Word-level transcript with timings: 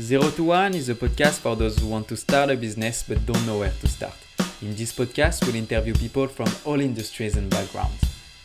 Zero 0.00 0.30
to 0.30 0.44
One 0.44 0.74
is 0.74 0.88
a 0.88 0.94
podcast 0.94 1.40
for 1.40 1.56
those 1.56 1.76
who 1.76 1.88
want 1.88 2.06
to 2.06 2.16
start 2.16 2.50
a 2.50 2.56
business 2.56 3.02
but 3.02 3.26
don't 3.26 3.44
know 3.44 3.58
where 3.58 3.72
to 3.80 3.88
start. 3.88 4.14
In 4.62 4.76
this 4.76 4.92
podcast, 4.92 5.44
we'll 5.44 5.56
interview 5.56 5.92
people 5.92 6.28
from 6.28 6.46
all 6.64 6.80
industries 6.80 7.36
and 7.36 7.50
backgrounds. 7.50 8.00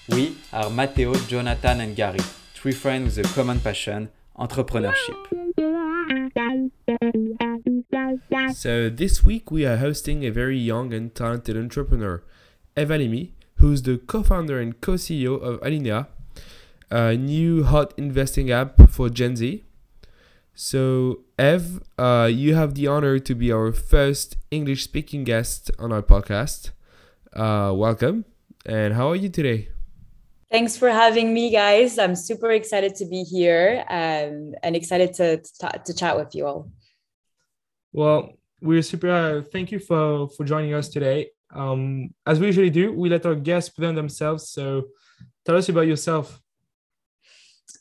We 0.10 0.36
are 0.52 0.72
Matteo, 0.72 1.14
Jonathan, 1.14 1.82
and 1.82 1.96
Gary, 1.96 2.18
three 2.56 2.72
friends 2.72 3.18
with 3.18 3.30
a 3.30 3.34
common 3.36 3.60
passion 3.60 4.10
entrepreneurship. 4.36 5.14
So, 8.56 8.90
this 8.90 9.24
week 9.24 9.52
we 9.52 9.64
are 9.68 9.78
hosting 9.78 10.26
a 10.26 10.32
very 10.32 10.58
young 10.58 10.92
and 10.92 11.14
talented 11.14 11.56
entrepreneur, 11.56 12.24
Eve 12.76 12.88
Halimi, 12.88 13.30
who's 13.58 13.84
the 13.84 14.00
co 14.00 14.24
founder 14.24 14.60
and 14.60 14.82
co 14.82 14.94
CEO 14.94 15.40
of 15.40 15.62
Alinea, 15.62 16.08
a 16.90 17.16
new 17.16 17.64
hot 17.64 17.94
investing 17.96 18.50
app 18.50 18.90
for 18.90 19.08
Gen 19.08 19.36
Z. 19.36 19.64
So, 20.56 21.22
Eve, 21.40 21.82
uh, 21.98 22.30
you 22.32 22.54
have 22.54 22.76
the 22.76 22.86
honor 22.86 23.18
to 23.18 23.34
be 23.34 23.52
our 23.52 23.72
first 23.72 24.38
English 24.52 24.84
speaking 24.84 25.24
guest 25.24 25.72
on 25.80 25.92
our 25.92 26.04
podcast. 26.04 26.70
Uh, 27.36 27.74
welcome. 27.76 28.26
And 28.64 28.94
how 28.94 29.10
are 29.10 29.16
you 29.16 29.30
today? 29.30 29.70
Thanks 30.52 30.78
for 30.78 30.90
having 30.90 31.34
me, 31.34 31.50
guys. 31.50 31.98
I'm 31.98 32.16
super 32.16 32.52
excited 32.52 32.94
to 32.98 33.06
be 33.06 33.24
here 33.24 33.84
um, 33.90 34.54
and 34.62 34.76
excited 34.76 35.16
to, 35.16 35.42
to, 35.60 35.82
to, 35.86 35.94
chat 35.96 36.16
with 36.16 36.36
you 36.36 36.46
all. 36.46 36.70
Well, 37.92 38.34
we're 38.62 38.84
super. 38.84 39.10
Uh, 39.10 39.42
thank 39.42 39.72
you 39.72 39.80
for, 39.80 40.30
for 40.30 40.44
joining 40.44 40.76
us 40.76 40.88
today. 40.88 41.32
Um, 41.52 42.14
as 42.28 42.40
we 42.40 42.46
usually 42.46 42.70
do, 42.70 42.94
we 42.94 43.10
let 43.10 43.26
our 43.26 43.34
guests 43.34 43.72
present 43.72 43.96
themselves. 43.96 44.50
So, 44.50 44.84
tell 45.46 45.58
us 45.58 45.68
about 45.70 45.88
yourself. 45.88 46.43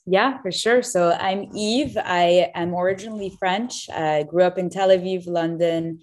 Yeah, 0.07 0.41
for 0.43 0.51
sure. 0.51 0.83
So 0.83 1.13
I'm 1.13 1.49
Eve. 1.55 1.97
I 1.97 2.51
am 2.55 2.75
originally 2.75 3.37
French. 3.39 3.89
I 3.91 4.25
grew 4.25 4.43
up 4.43 4.59
in 4.59 4.69
Tel 4.69 4.89
Aviv, 4.89 5.27
London, 5.27 6.01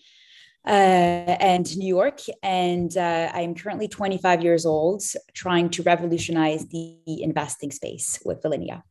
uh, 0.65 0.69
and 0.69 1.77
New 1.77 1.87
York. 1.87 2.21
And 2.41 2.95
uh, 2.95 3.31
I'm 3.33 3.55
currently 3.55 3.87
25 3.87 4.43
years 4.43 4.65
old, 4.65 5.03
trying 5.33 5.69
to 5.71 5.83
revolutionize 5.83 6.67
the 6.67 6.97
investing 7.05 7.71
space 7.71 8.19
with 8.23 8.41
Alinea. 8.43 8.83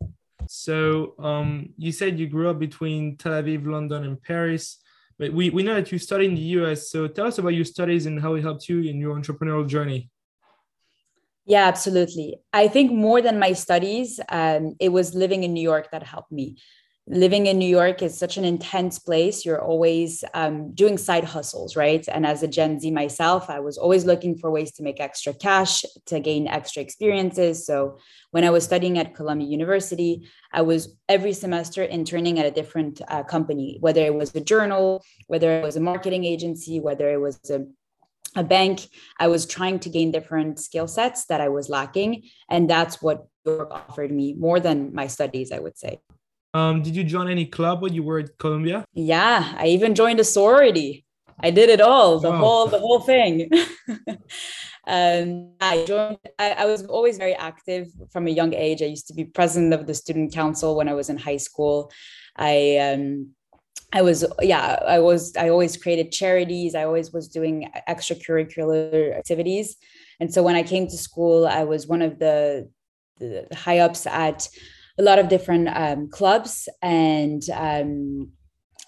So 0.48 1.14
um, 1.18 1.70
you 1.76 1.92
said 1.92 2.18
you 2.18 2.26
grew 2.26 2.48
up 2.50 2.58
between 2.58 3.16
Tel 3.16 3.32
Aviv, 3.32 3.66
London, 3.66 4.04
and 4.04 4.22
Paris. 4.22 4.78
But 5.18 5.32
we, 5.32 5.50
we 5.50 5.62
know 5.62 5.74
that 5.74 5.90
you 5.90 5.98
studied 5.98 6.30
in 6.30 6.34
the 6.34 6.48
US. 6.58 6.90
So 6.90 7.08
tell 7.08 7.26
us 7.26 7.38
about 7.38 7.54
your 7.54 7.64
studies 7.64 8.06
and 8.06 8.20
how 8.20 8.34
it 8.34 8.42
helped 8.42 8.68
you 8.68 8.80
in 8.82 8.98
your 9.00 9.16
entrepreneurial 9.16 9.66
journey. 9.66 10.10
Yeah, 11.48 11.66
absolutely. 11.66 12.36
I 12.52 12.68
think 12.68 12.92
more 12.92 13.22
than 13.22 13.38
my 13.38 13.54
studies, 13.54 14.20
um, 14.28 14.76
it 14.78 14.90
was 14.90 15.14
living 15.14 15.44
in 15.44 15.54
New 15.54 15.62
York 15.62 15.90
that 15.92 16.02
helped 16.02 16.30
me. 16.30 16.58
Living 17.10 17.46
in 17.46 17.58
New 17.58 17.68
York 17.68 18.02
is 18.02 18.18
such 18.18 18.36
an 18.36 18.44
intense 18.44 18.98
place. 18.98 19.46
You're 19.46 19.62
always 19.62 20.22
um, 20.34 20.74
doing 20.74 20.98
side 20.98 21.24
hustles, 21.24 21.74
right? 21.74 22.06
And 22.06 22.26
as 22.26 22.42
a 22.42 22.48
Gen 22.48 22.78
Z 22.78 22.90
myself, 22.90 23.48
I 23.48 23.60
was 23.60 23.78
always 23.78 24.04
looking 24.04 24.36
for 24.36 24.50
ways 24.50 24.72
to 24.72 24.82
make 24.82 25.00
extra 25.00 25.32
cash, 25.32 25.86
to 26.04 26.20
gain 26.20 26.46
extra 26.48 26.82
experiences. 26.82 27.64
So 27.64 27.96
when 28.30 28.44
I 28.44 28.50
was 28.50 28.64
studying 28.64 28.98
at 28.98 29.14
Columbia 29.14 29.48
University, 29.48 30.28
I 30.52 30.60
was 30.60 30.94
every 31.08 31.32
semester 31.32 31.82
interning 31.82 32.38
at 32.38 32.44
a 32.44 32.50
different 32.50 33.00
uh, 33.08 33.22
company, 33.22 33.78
whether 33.80 34.04
it 34.04 34.14
was 34.14 34.34
a 34.34 34.40
journal, 34.42 35.02
whether 35.28 35.58
it 35.58 35.62
was 35.64 35.76
a 35.76 35.80
marketing 35.80 36.26
agency, 36.26 36.78
whether 36.78 37.10
it 37.10 37.22
was 37.22 37.40
a 37.48 37.60
a 38.36 38.44
bank 38.44 38.88
i 39.18 39.26
was 39.26 39.46
trying 39.46 39.78
to 39.78 39.88
gain 39.88 40.10
different 40.10 40.58
skill 40.58 40.88
sets 40.88 41.26
that 41.26 41.40
i 41.40 41.48
was 41.48 41.68
lacking 41.68 42.22
and 42.48 42.68
that's 42.68 43.00
what 43.00 43.26
york 43.44 43.68
offered 43.70 44.10
me 44.10 44.34
more 44.34 44.60
than 44.60 44.94
my 44.94 45.06
studies 45.06 45.52
i 45.52 45.58
would 45.58 45.78
say. 45.78 46.00
Um, 46.54 46.82
did 46.82 46.96
you 46.96 47.04
join 47.04 47.28
any 47.28 47.44
club 47.44 47.82
when 47.82 47.92
you 47.92 48.02
were 48.02 48.20
at 48.20 48.38
columbia? 48.38 48.84
Yeah 48.92 49.54
i 49.56 49.66
even 49.66 49.94
joined 49.94 50.20
a 50.20 50.24
sorority. 50.24 51.04
I 51.40 51.52
did 51.52 51.68
it 51.70 51.80
all 51.80 52.18
the 52.18 52.30
wow. 52.30 52.38
whole 52.38 52.66
the 52.66 52.78
whole 52.78 53.00
thing. 53.00 53.50
Um, 54.88 55.52
i 55.60 55.84
joined 55.84 56.16
I, 56.38 56.52
I 56.52 56.64
was 56.64 56.82
always 56.86 57.18
very 57.18 57.34
active 57.34 57.88
from 58.10 58.26
a 58.26 58.30
young 58.30 58.54
age. 58.54 58.80
I 58.80 58.86
used 58.86 59.06
to 59.08 59.14
be 59.14 59.24
president 59.24 59.74
of 59.74 59.86
the 59.86 59.92
student 59.92 60.32
council 60.32 60.76
when 60.76 60.88
i 60.88 60.94
was 60.94 61.10
in 61.10 61.18
high 61.18 61.36
school. 61.36 61.92
I 62.36 62.78
um, 62.78 63.34
I 63.92 64.02
was, 64.02 64.24
yeah, 64.40 64.78
I 64.86 64.98
was, 64.98 65.34
I 65.36 65.48
always 65.48 65.76
created 65.76 66.12
charities. 66.12 66.74
I 66.74 66.84
always 66.84 67.12
was 67.12 67.28
doing 67.28 67.70
extracurricular 67.88 69.16
activities. 69.16 69.76
And 70.20 70.32
so 70.32 70.42
when 70.42 70.56
I 70.56 70.62
came 70.62 70.86
to 70.88 70.96
school, 70.96 71.46
I 71.46 71.64
was 71.64 71.86
one 71.86 72.02
of 72.02 72.18
the, 72.18 72.68
the 73.18 73.46
high 73.54 73.78
ups 73.78 74.06
at 74.06 74.48
a 74.98 75.02
lot 75.02 75.18
of 75.18 75.28
different 75.28 75.68
um, 75.72 76.10
clubs. 76.10 76.68
And 76.82 77.42
um, 77.54 78.32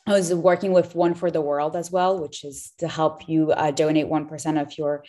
I 0.06 0.12
was 0.12 0.34
working 0.34 0.72
with 0.72 0.94
One 0.94 1.14
for 1.14 1.30
the 1.30 1.40
World 1.40 1.76
as 1.76 1.90
well, 1.90 2.20
which 2.20 2.44
is 2.44 2.72
to 2.78 2.88
help 2.88 3.28
you 3.28 3.52
uh, 3.52 3.70
donate 3.70 4.06
1% 4.06 4.60
of 4.60 4.76
your 4.76 5.04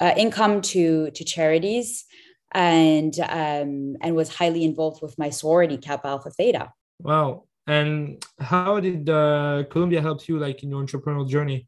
uh, 0.00 0.12
income 0.16 0.60
to, 0.62 1.10
to 1.10 1.24
charities. 1.24 2.04
And 2.52 3.18
um, 3.20 3.96
and 4.00 4.14
was 4.14 4.34
highly 4.34 4.64
involved 4.64 5.02
with 5.02 5.18
my 5.18 5.30
sorority, 5.30 5.76
Kappa 5.76 6.06
Alpha 6.06 6.30
Theta. 6.30 6.72
Wow, 7.00 7.44
and 7.66 8.24
how 8.38 8.80
did 8.80 9.08
uh, 9.08 9.64
Columbia 9.70 10.00
help 10.00 10.28
you 10.28 10.38
like 10.38 10.62
in 10.62 10.70
your 10.70 10.82
entrepreneurial 10.82 11.28
journey? 11.28 11.66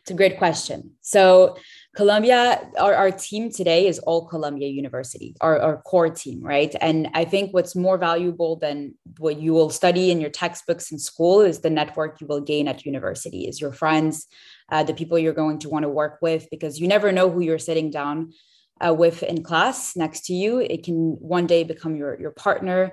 It's 0.00 0.10
a 0.10 0.14
great 0.14 0.38
question. 0.38 0.92
So 1.02 1.56
Columbia, 1.94 2.70
our, 2.78 2.94
our 2.94 3.10
team 3.10 3.50
today 3.50 3.86
is 3.86 3.98
all 3.98 4.26
Columbia 4.26 4.68
University, 4.68 5.34
our, 5.40 5.58
our 5.58 5.82
core 5.82 6.08
team, 6.08 6.40
right? 6.42 6.74
And 6.80 7.10
I 7.12 7.24
think 7.24 7.52
what's 7.52 7.76
more 7.76 7.98
valuable 7.98 8.56
than 8.56 8.94
what 9.18 9.38
you 9.40 9.52
will 9.52 9.68
study 9.68 10.10
in 10.10 10.20
your 10.20 10.30
textbooks 10.30 10.90
in 10.90 10.98
school 10.98 11.40
is 11.42 11.60
the 11.60 11.70
network 11.70 12.20
you 12.20 12.26
will 12.26 12.40
gain 12.40 12.68
at 12.68 12.86
university, 12.86 13.46
is 13.46 13.60
your 13.60 13.72
friends, 13.72 14.26
uh, 14.70 14.84
the 14.84 14.94
people 14.94 15.18
you're 15.18 15.32
going 15.34 15.58
to 15.58 15.68
want 15.68 15.82
to 15.82 15.88
work 15.88 16.18
with, 16.22 16.48
because 16.50 16.80
you 16.80 16.88
never 16.88 17.12
know 17.12 17.28
who 17.28 17.40
you're 17.40 17.58
sitting 17.58 17.90
down 17.90 18.32
uh, 18.80 18.94
with 18.94 19.22
in 19.22 19.42
class 19.42 19.96
next 19.96 20.26
to 20.26 20.32
you. 20.32 20.60
It 20.60 20.84
can 20.84 21.16
one 21.20 21.46
day 21.46 21.64
become 21.64 21.96
your, 21.96 22.18
your 22.18 22.30
partner. 22.30 22.92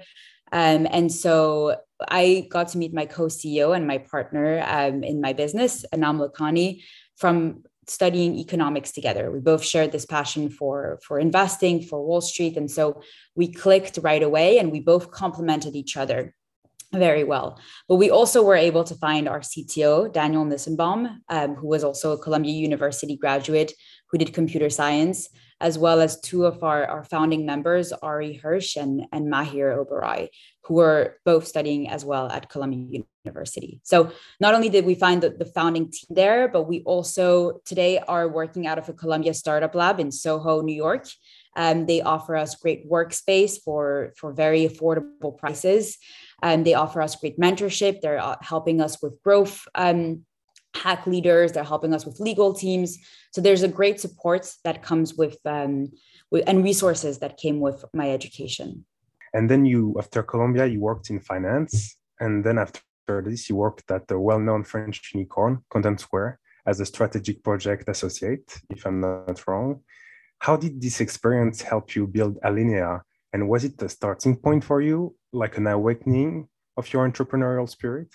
Um, 0.51 0.87
and 0.89 1.11
so 1.11 1.77
I 2.07 2.47
got 2.49 2.69
to 2.69 2.77
meet 2.77 2.93
my 2.93 3.05
co-CEO 3.05 3.75
and 3.75 3.87
my 3.87 3.99
partner 3.99 4.63
um, 4.67 5.03
in 5.03 5.21
my 5.21 5.33
business, 5.33 5.85
Anam 5.91 6.19
Lakhani, 6.19 6.83
from 7.17 7.63
studying 7.87 8.37
economics 8.37 8.91
together. 8.91 9.31
We 9.31 9.39
both 9.39 9.63
shared 9.63 9.91
this 9.91 10.05
passion 10.05 10.49
for 10.49 10.99
for 11.03 11.19
investing, 11.19 11.81
for 11.81 12.05
Wall 12.05 12.21
Street, 12.21 12.57
and 12.57 12.69
so 12.69 13.01
we 13.35 13.47
clicked 13.51 13.99
right 14.01 14.23
away, 14.23 14.59
and 14.59 14.71
we 14.71 14.79
both 14.79 15.11
complemented 15.11 15.75
each 15.75 15.95
other 15.95 16.33
very 16.93 17.23
well. 17.23 17.59
But 17.87 17.95
we 17.95 18.09
also 18.09 18.43
were 18.43 18.55
able 18.55 18.83
to 18.85 18.95
find 18.95 19.27
our 19.27 19.41
CTO, 19.41 20.11
Daniel 20.11 20.45
Nissenbaum, 20.45 21.17
um, 21.29 21.55
who 21.55 21.67
was 21.67 21.83
also 21.83 22.13
a 22.13 22.21
Columbia 22.21 22.53
University 22.53 23.17
graduate 23.17 23.73
who 24.09 24.17
did 24.17 24.33
computer 24.33 24.69
science 24.69 25.29
as 25.61 25.77
well 25.77 26.01
as 26.01 26.19
two 26.19 26.45
of 26.45 26.63
our, 26.63 26.85
our 26.85 27.03
founding 27.03 27.45
members, 27.45 27.93
Ari 27.93 28.33
Hirsch 28.33 28.75
and, 28.75 29.05
and 29.11 29.31
Mahir 29.31 29.77
Oberoi, 29.77 30.27
who 30.65 30.75
were 30.75 31.17
both 31.25 31.45
studying 31.47 31.87
as 31.89 32.03
well 32.03 32.27
at 32.31 32.49
Columbia 32.49 33.03
University. 33.23 33.79
So 33.83 34.11
not 34.39 34.55
only 34.55 34.69
did 34.69 34.83
we 34.83 34.95
find 34.95 35.21
the, 35.21 35.29
the 35.29 35.45
founding 35.45 35.91
team 35.91 36.07
there, 36.09 36.47
but 36.47 36.63
we 36.63 36.81
also 36.81 37.61
today 37.65 37.99
are 37.99 38.27
working 38.27 38.65
out 38.65 38.79
of 38.79 38.89
a 38.89 38.93
Columbia 38.93 39.35
Startup 39.35 39.73
Lab 39.75 39.99
in 39.99 40.11
Soho, 40.11 40.61
New 40.61 40.73
York. 40.73 41.07
Um, 41.55 41.85
they 41.85 42.01
offer 42.01 42.35
us 42.35 42.55
great 42.55 42.89
workspace 42.89 43.61
for, 43.63 44.13
for 44.17 44.33
very 44.33 44.67
affordable 44.67 45.37
prices. 45.37 45.97
And 46.41 46.61
um, 46.61 46.63
they 46.63 46.73
offer 46.73 47.01
us 47.01 47.15
great 47.15 47.39
mentorship. 47.39 48.01
They're 48.01 48.19
uh, 48.19 48.35
helping 48.41 48.81
us 48.81 49.01
with 49.01 49.21
growth 49.23 49.67
um, 49.75 50.25
hack 50.75 51.07
leaders 51.07 51.53
they're 51.53 51.63
helping 51.63 51.93
us 51.93 52.05
with 52.05 52.19
legal 52.19 52.53
teams 52.53 52.97
so 53.31 53.39
there's 53.39 53.63
a 53.63 53.67
great 53.67 53.97
support 54.01 54.45
that 54.65 54.83
comes 54.83 55.13
with, 55.13 55.37
um, 55.45 55.89
with 56.31 56.43
and 56.47 56.65
resources 56.65 57.19
that 57.19 57.37
came 57.37 57.61
with 57.61 57.85
my 57.93 58.11
education 58.11 58.83
and 59.35 59.49
then 59.49 59.65
you 59.65 59.95
after 59.99 60.23
Columbia, 60.23 60.65
you 60.65 60.79
worked 60.79 61.09
in 61.09 61.19
finance. 61.19 61.97
And 62.19 62.43
then 62.45 62.57
after 62.57 62.81
this 63.21 63.49
you 63.49 63.55
worked 63.57 63.91
at 63.91 64.07
the 64.07 64.17
well-known 64.17 64.63
french 64.63 65.11
unicorn 65.13 65.63
Contentsquare 65.71 66.37
as 66.65 66.79
a 66.79 66.85
strategic 66.85 67.43
project 67.43 67.87
associate 67.87 68.47
if 68.69 68.85
i'm 68.87 68.99
not 68.99 69.45
wrong. 69.47 69.81
How 70.39 70.55
did 70.57 70.81
this 70.81 71.01
experience 71.01 71.61
help 71.61 71.95
you 71.95 72.07
build 72.07 72.39
alinea? 72.41 73.01
And 73.33 73.49
was 73.49 73.63
it 73.63 73.81
a 73.81 73.89
starting 73.89 74.35
point 74.37 74.63
for 74.63 74.81
you 74.81 75.15
like 75.33 75.57
an 75.57 75.67
awakening 75.67 76.47
of 76.77 76.91
your 76.91 77.07
entrepreneurial 77.07 77.69
spirit 77.69 78.09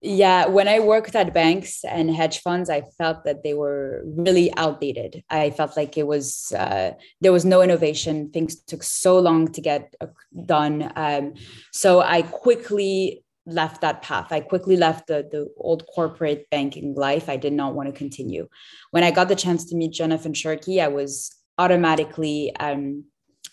yeah, 0.00 0.46
when 0.46 0.68
I 0.68 0.80
worked 0.80 1.14
at 1.14 1.32
banks 1.32 1.82
and 1.84 2.14
hedge 2.14 2.40
funds, 2.40 2.68
I 2.68 2.82
felt 2.98 3.24
that 3.24 3.42
they 3.42 3.54
were 3.54 4.02
really 4.04 4.52
outdated. 4.56 5.24
I 5.30 5.50
felt 5.50 5.76
like 5.76 5.96
it 5.96 6.06
was 6.06 6.52
uh, 6.52 6.92
there 7.22 7.32
was 7.32 7.44
no 7.44 7.62
innovation. 7.62 8.30
Things 8.30 8.56
took 8.56 8.82
so 8.82 9.18
long 9.18 9.50
to 9.52 9.60
get 9.60 9.94
uh, 10.00 10.06
done. 10.44 10.92
Um, 10.94 11.34
so 11.72 12.00
I 12.00 12.22
quickly 12.22 13.24
left 13.46 13.80
that 13.80 14.02
path. 14.02 14.30
I 14.30 14.40
quickly 14.40 14.76
left 14.76 15.06
the 15.06 15.26
the 15.30 15.48
old 15.56 15.86
corporate 15.86 16.48
banking 16.50 16.94
life. 16.94 17.28
I 17.30 17.36
did 17.36 17.54
not 17.54 17.74
want 17.74 17.88
to 17.88 17.98
continue. 17.98 18.48
When 18.90 19.04
I 19.04 19.10
got 19.10 19.28
the 19.28 19.36
chance 19.36 19.64
to 19.66 19.76
meet 19.76 19.92
Jonathan 19.92 20.34
Cherki, 20.34 20.82
I 20.82 20.88
was 20.88 21.34
automatically 21.56 22.54
um, 22.56 23.04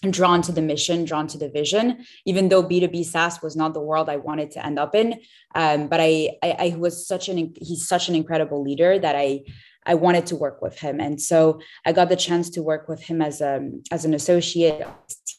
drawn 0.09 0.41
to 0.41 0.51
the 0.51 0.61
mission, 0.61 1.05
drawn 1.05 1.27
to 1.27 1.37
the 1.37 1.49
vision, 1.49 2.05
even 2.25 2.49
though 2.49 2.63
B2B 2.63 3.05
SaaS 3.05 3.41
was 3.41 3.55
not 3.55 3.73
the 3.73 3.81
world 3.81 4.09
I 4.09 4.17
wanted 4.17 4.51
to 4.51 4.65
end 4.65 4.79
up 4.79 4.95
in. 4.95 5.19
Um, 5.53 5.87
but 5.87 5.99
I, 6.01 6.37
I, 6.41 6.55
I 6.59 6.75
was 6.77 7.07
such 7.07 7.29
an, 7.29 7.53
he's 7.55 7.87
such 7.87 8.09
an 8.09 8.15
incredible 8.15 8.63
leader 8.63 8.97
that 8.97 9.15
I, 9.15 9.43
I 9.85 9.95
wanted 9.95 10.25
to 10.27 10.35
work 10.35 10.61
with 10.61 10.79
him. 10.79 10.99
And 10.99 11.21
so 11.21 11.59
I 11.85 11.91
got 11.91 12.09
the 12.09 12.15
chance 12.15 12.49
to 12.51 12.63
work 12.63 12.87
with 12.87 13.01
him 13.01 13.21
as 13.21 13.41
a, 13.41 13.69
as 13.91 14.05
an 14.05 14.13
associate 14.13 14.87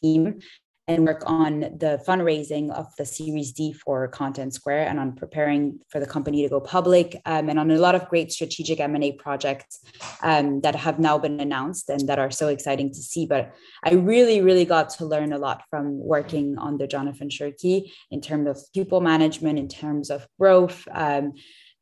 team 0.01 0.39
and 0.87 1.05
work 1.05 1.23
on 1.25 1.61
the 1.61 2.03
fundraising 2.05 2.69
of 2.71 2.93
the 2.97 3.05
Series 3.05 3.53
D 3.53 3.71
for 3.71 4.09
Contentsquare 4.09 4.85
and 4.85 4.99
on 4.99 5.13
preparing 5.13 5.79
for 5.87 5.99
the 5.99 6.05
company 6.05 6.43
to 6.43 6.49
go 6.49 6.59
public 6.59 7.21
um, 7.25 7.49
and 7.49 7.57
on 7.57 7.71
a 7.71 7.77
lot 7.77 7.95
of 7.95 8.09
great 8.09 8.33
strategic 8.33 8.81
M&A 8.81 9.13
projects 9.13 9.79
um, 10.23 10.59
that 10.61 10.75
have 10.75 10.99
now 10.99 11.17
been 11.17 11.39
announced 11.39 11.89
and 11.89 12.07
that 12.09 12.19
are 12.19 12.31
so 12.31 12.49
exciting 12.49 12.89
to 12.89 12.99
see. 12.99 13.25
But 13.25 13.53
I 13.85 13.93
really, 13.93 14.41
really 14.41 14.65
got 14.65 14.89
to 14.91 15.05
learn 15.05 15.31
a 15.31 15.37
lot 15.37 15.63
from 15.69 15.97
working 15.99 16.57
on 16.57 16.77
the 16.77 16.87
Jonathan 16.87 17.29
Cherki 17.29 17.91
in 18.11 18.19
terms 18.19 18.49
of 18.49 18.59
people 18.73 18.99
management, 18.99 19.57
in 19.57 19.69
terms 19.69 20.09
of 20.09 20.27
growth, 20.37 20.85
um, 20.91 21.33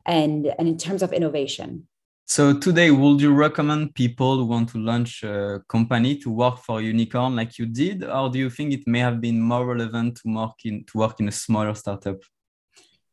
and, 0.06 0.54
and 0.60 0.68
in 0.68 0.78
terms 0.78 1.02
of 1.02 1.12
innovation. 1.12 1.88
So 2.36 2.54
today, 2.58 2.92
would 2.92 3.20
you 3.20 3.34
recommend 3.34 3.94
people 3.94 4.38
who 4.38 4.46
want 4.46 4.70
to 4.70 4.78
launch 4.78 5.22
a 5.22 5.62
company 5.68 6.16
to 6.20 6.32
work 6.32 6.60
for 6.60 6.80
a 6.80 6.82
unicorn 6.82 7.36
like 7.36 7.60
you 7.60 7.66
did, 7.66 8.06
or 8.06 8.30
do 8.30 8.40
you 8.40 8.50
think 8.50 8.72
it 8.72 8.88
may 8.88 9.00
have 9.00 9.20
been 9.20 9.42
more 9.42 9.66
relevant 9.66 10.16
to 10.20 10.34
work 10.34 10.64
in 10.64 10.86
to 10.86 10.98
work 11.00 11.20
in 11.20 11.28
a 11.28 11.32
smaller 11.34 11.74
startup? 11.74 12.20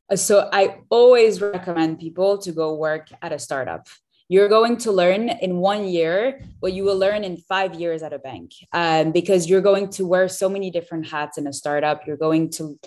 Uh, 0.09 0.15
so 0.15 0.49
I 0.53 0.83
always 0.89 1.43
recommend 1.43 1.99
people 1.99 2.39
to 2.39 2.53
go 2.53 2.77
work 2.77 3.09
at 3.21 3.33
a 3.33 3.41
startup. 3.41 3.89
You're 4.29 4.49
going 4.49 4.77
to 4.85 4.93
learn 4.93 5.31
in 5.47 5.57
one 5.57 5.89
year 5.89 6.41
what 6.61 6.73
you 6.73 6.85
will 6.85 6.99
learn 7.07 7.25
in 7.25 7.39
five 7.39 7.75
years 7.75 8.05
at 8.05 8.13
a 8.13 8.21
bank, 8.21 8.53
um, 8.73 9.11
because 9.11 9.51
you're 9.51 9.67
going 9.73 9.89
to 9.99 10.07
wear 10.07 10.29
so 10.29 10.49
many 10.49 10.71
different 10.71 11.09
hats 11.09 11.39
in 11.39 11.49
a 11.49 11.53
startup. 11.53 12.07
You're 12.07 12.25
going 12.29 12.51
to 12.59 12.79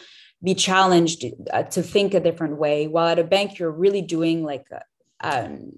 be 0.41 0.55
challenged 0.55 1.25
uh, 1.51 1.63
to 1.75 1.83
think 1.83 2.13
a 2.13 2.21
different 2.21 2.55
way. 2.55 2.87
While 2.87 3.09
at 3.09 3.19
a 3.19 3.25
bank, 3.35 3.59
you're 3.59 3.77
really 3.85 4.01
doing 4.01 4.45
like 4.45 4.67
a, 4.71 4.81
um, 5.19 5.73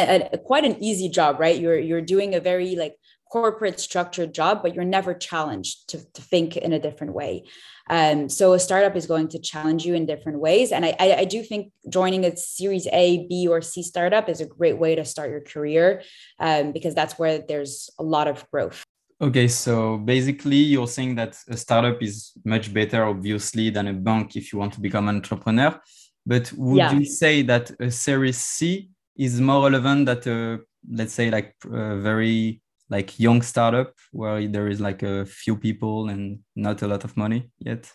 a, 0.00 0.28
a, 0.32 0.38
quite 0.38 0.64
an 0.64 0.82
easy 0.82 1.08
job, 1.08 1.40
right? 1.40 1.58
You're 1.58 1.78
you're 1.78 2.00
doing 2.00 2.34
a 2.34 2.40
very 2.40 2.76
like 2.76 2.96
corporate 3.30 3.78
structured 3.78 4.32
job, 4.32 4.62
but 4.62 4.74
you're 4.74 4.84
never 4.84 5.14
challenged 5.14 5.88
to, 5.90 5.98
to 6.14 6.22
think 6.22 6.56
in 6.56 6.72
a 6.72 6.78
different 6.78 7.12
way. 7.12 7.44
Um, 7.90 8.28
so 8.28 8.52
a 8.52 8.58
startup 8.58 8.96
is 8.96 9.06
going 9.06 9.28
to 9.28 9.38
challenge 9.38 9.84
you 9.86 9.94
in 9.94 10.06
different 10.06 10.40
ways. 10.40 10.72
And 10.72 10.84
I, 10.84 10.94
I, 10.98 11.14
I, 11.20 11.24
do 11.24 11.42
think 11.42 11.72
joining 11.88 12.24
a 12.24 12.36
series 12.36 12.86
A, 12.92 13.26
B, 13.28 13.48
or 13.48 13.62
C 13.62 13.82
startup 13.82 14.28
is 14.28 14.40
a 14.40 14.46
great 14.46 14.78
way 14.78 14.94
to 14.94 15.04
start 15.04 15.30
your 15.30 15.40
career 15.40 16.02
um, 16.38 16.72
because 16.72 16.94
that's 16.94 17.18
where 17.18 17.38
there's 17.38 17.88
a 17.98 18.02
lot 18.02 18.28
of 18.28 18.44
growth. 18.50 18.84
Okay, 19.20 19.48
so 19.48 19.96
basically 19.96 20.56
you're 20.56 20.86
saying 20.86 21.16
that 21.16 21.36
a 21.48 21.56
startup 21.56 22.00
is 22.02 22.32
much 22.44 22.72
better, 22.72 23.04
obviously, 23.04 23.70
than 23.70 23.88
a 23.88 23.92
bank 23.92 24.36
if 24.36 24.52
you 24.52 24.58
want 24.58 24.74
to 24.74 24.80
become 24.80 25.08
an 25.08 25.16
entrepreneur. 25.16 25.80
But 26.24 26.52
would 26.52 26.76
yeah. 26.76 26.92
you 26.92 27.04
say 27.06 27.42
that 27.42 27.70
a 27.80 27.90
series 27.90 28.38
C 28.38 28.90
is 29.18 29.40
more 29.40 29.64
relevant 29.64 30.06
that 30.06 30.26
a 30.26 30.60
let's 30.90 31.12
say 31.12 31.30
like 31.30 31.54
a 31.64 31.96
very 31.96 32.62
like 32.88 33.18
young 33.18 33.42
startup 33.42 33.92
where 34.12 34.46
there 34.48 34.68
is 34.68 34.80
like 34.80 35.02
a 35.02 35.26
few 35.26 35.56
people 35.56 36.08
and 36.08 36.38
not 36.56 36.80
a 36.82 36.88
lot 36.88 37.04
of 37.04 37.16
money 37.16 37.50
yet 37.58 37.92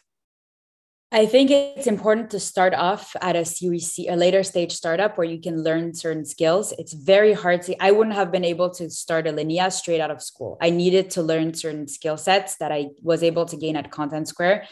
I 1.16 1.28
think 1.28 1.52
it's 1.52 1.86
important 1.86 2.32
to 2.32 2.40
start 2.40 2.74
off 2.74 3.16
at 3.22 3.36
a 3.36 3.46
series 3.46 3.92
C, 3.92 4.08
a 4.08 4.16
later 4.16 4.42
stage 4.42 4.72
startup 4.72 5.16
where 5.16 5.28
you 5.28 5.40
can 5.40 5.62
learn 5.62 5.94
certain 5.94 6.26
skills. 6.26 6.74
It's 6.80 6.94
very 6.94 7.34
hard 7.34 7.62
to, 7.64 7.76
I 7.80 7.92
wouldn't 7.92 8.16
have 8.16 8.32
been 8.32 8.44
able 8.44 8.72
to 8.72 8.90
start 8.90 9.28
Alinea 9.28 9.72
straight 9.72 10.02
out 10.02 10.10
of 10.10 10.24
school. 10.24 10.58
I 10.60 10.72
needed 10.72 11.12
to 11.12 11.22
learn 11.22 11.54
certain 11.54 11.88
skill 11.88 12.18
sets 12.18 12.56
that 12.56 12.72
I 12.72 12.88
was 13.04 13.22
able 13.22 13.46
to 13.46 13.56
gain 13.56 13.76
at 13.76 13.92
Contentsquare. 13.92 14.66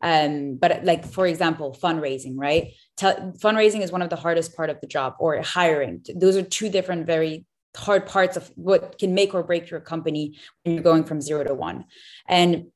Um, 0.00 0.54
but 0.54 0.84
like, 0.84 1.04
for 1.04 1.26
example, 1.26 1.76
fundraising, 1.82 2.34
right? 2.36 2.74
Fundraising 2.98 3.82
is 3.82 3.92
one 3.92 4.02
of 4.02 4.10
the 4.10 4.16
hardest 4.16 4.56
part 4.56 4.70
of 4.70 4.80
the 4.80 4.86
job 4.86 5.14
or 5.18 5.40
hiring. 5.42 6.04
Those 6.14 6.36
are 6.36 6.42
two 6.42 6.68
different 6.68 7.06
very 7.06 7.46
hard 7.76 8.06
parts 8.06 8.36
of 8.36 8.50
what 8.56 8.98
can 8.98 9.14
make 9.14 9.34
or 9.34 9.42
break 9.42 9.70
your 9.70 9.80
company 9.80 10.36
when 10.62 10.74
you're 10.74 10.82
going 10.82 11.04
from 11.04 11.20
zero 11.20 11.44
to 11.44 11.54
one. 11.54 11.84
And 12.26 12.66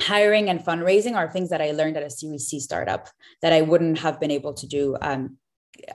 hiring 0.00 0.48
and 0.48 0.60
fundraising 0.60 1.16
are 1.16 1.28
things 1.28 1.50
that 1.50 1.60
i 1.60 1.72
learned 1.72 1.96
at 1.96 2.04
a 2.04 2.10
series 2.10 2.46
c 2.46 2.60
startup 2.60 3.08
that 3.42 3.52
i 3.52 3.62
wouldn't 3.62 3.98
have 3.98 4.20
been 4.20 4.30
able 4.30 4.54
to 4.54 4.64
do 4.64 4.96
um, 5.02 5.36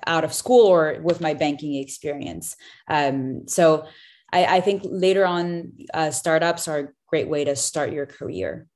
out 0.08 0.24
of 0.24 0.34
school 0.34 0.68
or 0.68 1.00
with 1.02 1.22
my 1.22 1.34
banking 1.34 1.75
experience. 1.75 2.56
Um, 2.88 3.48
so 3.48 3.86
I, 4.31 4.58
I, 4.58 4.62
think 4.62 4.84
later 4.86 5.25
on 5.25 5.74
uh, 5.94 6.12
startups 6.12 6.68
are 6.68 6.80
a 6.80 6.88
great 7.08 7.28
way 7.28 7.44
to 7.46 7.56
start 7.56 7.92
your 7.92 8.06
career. 8.06 8.68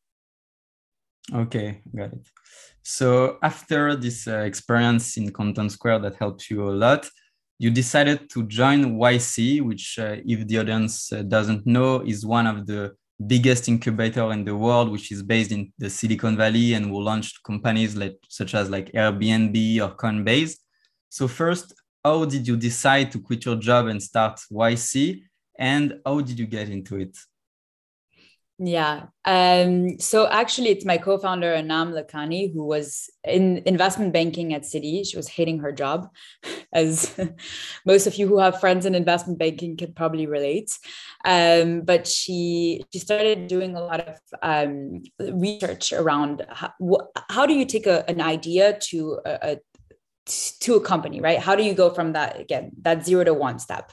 Okay 1.33 1.81
got 1.95 2.13
it 2.13 2.27
so 2.89 3.37
after 3.43 3.97
this 3.97 4.29
uh, 4.29 4.37
experience 4.51 5.17
in 5.17 5.33
Contentsquare 5.33 6.01
that 6.03 6.15
helped 6.15 6.49
you 6.49 6.69
a 6.69 6.71
lot, 6.71 7.05
you 7.59 7.69
decided 7.69 8.29
to 8.29 8.43
join 8.43 8.97
YC, 8.97 9.61
which, 9.61 9.99
uh, 9.99 10.15
if 10.25 10.47
the 10.47 10.59
audience 10.59 11.11
uh, 11.11 11.21
doesn't 11.23 11.67
know, 11.67 11.99
is 12.05 12.25
one 12.25 12.47
of 12.47 12.65
the 12.65 12.93
biggest 13.27 13.67
incubator 13.67 14.31
in 14.31 14.45
the 14.45 14.55
world, 14.55 14.89
which 14.89 15.11
is 15.11 15.21
based 15.21 15.51
in 15.51 15.73
the 15.77 15.89
Silicon 15.89 16.37
Valley 16.37 16.75
and 16.75 16.89
will 16.89 17.03
launch 17.03 17.43
companies 17.43 17.97
like, 17.97 18.15
such 18.29 18.55
as 18.55 18.69
like 18.69 18.89
Airbnb 18.93 19.81
or 19.81 19.93
Coinbase. 19.97 20.55
So 21.09 21.27
first, 21.27 21.73
how 22.05 22.23
did 22.23 22.47
you 22.47 22.55
decide 22.55 23.11
to 23.11 23.19
quit 23.19 23.43
your 23.43 23.57
job 23.57 23.87
and 23.87 24.01
start 24.01 24.39
YC? 24.49 25.23
And 25.59 25.99
how 26.05 26.21
did 26.21 26.39
you 26.39 26.47
get 26.47 26.69
into 26.69 26.95
it? 26.95 27.17
Yeah. 28.59 29.07
Um, 29.23 29.99
so 29.99 30.27
actually, 30.27 30.69
it's 30.69 30.85
my 30.85 30.97
co 30.97 31.19
founder, 31.19 31.53
Anam 31.53 31.91
Lakhani, 31.91 32.51
who 32.51 32.63
was 32.65 33.07
in 33.23 33.61
investment 33.67 34.13
banking 34.13 34.51
at 34.55 34.63
Citi. 34.63 35.05
She 35.05 35.15
was 35.15 35.27
hating 35.27 35.59
her 35.59 35.71
job, 35.71 36.09
as 36.73 37.15
most 37.85 38.07
of 38.07 38.15
you 38.15 38.27
who 38.27 38.39
have 38.39 38.59
friends 38.59 38.87
in 38.87 38.95
investment 38.95 39.37
banking 39.37 39.77
can 39.77 39.93
probably 39.93 40.25
relate. 40.25 40.75
Um, 41.23 41.81
but 41.81 42.07
she 42.07 42.83
she 42.91 42.97
started 42.97 43.47
doing 43.47 43.75
a 43.75 43.81
lot 43.81 43.99
of 43.99 44.17
um, 44.41 45.03
research 45.19 45.93
around 45.93 46.43
how, 46.49 46.73
how 47.29 47.45
do 47.45 47.53
you 47.53 47.65
take 47.65 47.85
a, 47.85 48.09
an 48.09 48.21
idea 48.21 48.79
to 48.89 49.19
a, 49.23 49.39
a 49.51 49.57
to 50.27 50.75
a 50.75 50.81
company, 50.81 51.21
right? 51.21 51.39
How 51.39 51.55
do 51.55 51.63
you 51.63 51.73
go 51.73 51.89
from 51.89 52.13
that 52.13 52.39
again, 52.39 52.71
that 52.81 53.05
zero 53.05 53.23
to 53.23 53.33
one 53.33 53.59
step? 53.59 53.91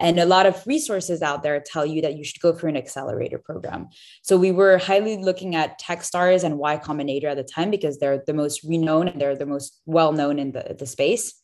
And 0.00 0.18
a 0.18 0.26
lot 0.26 0.46
of 0.46 0.66
resources 0.66 1.22
out 1.22 1.42
there 1.42 1.60
tell 1.60 1.86
you 1.86 2.02
that 2.02 2.16
you 2.16 2.24
should 2.24 2.40
go 2.40 2.52
for 2.52 2.68
an 2.68 2.76
accelerator 2.76 3.38
program. 3.38 3.88
So 4.22 4.36
we 4.36 4.52
were 4.52 4.78
highly 4.78 5.16
looking 5.16 5.54
at 5.54 5.80
Techstars 5.80 6.44
and 6.44 6.58
Y 6.58 6.78
Combinator 6.78 7.24
at 7.24 7.36
the 7.36 7.44
time 7.44 7.70
because 7.70 7.98
they're 7.98 8.22
the 8.26 8.34
most 8.34 8.62
renowned 8.64 9.10
and 9.10 9.20
they're 9.20 9.36
the 9.36 9.46
most 9.46 9.80
well 9.86 10.12
known 10.12 10.38
in 10.38 10.52
the, 10.52 10.76
the 10.78 10.86
space. 10.86 11.40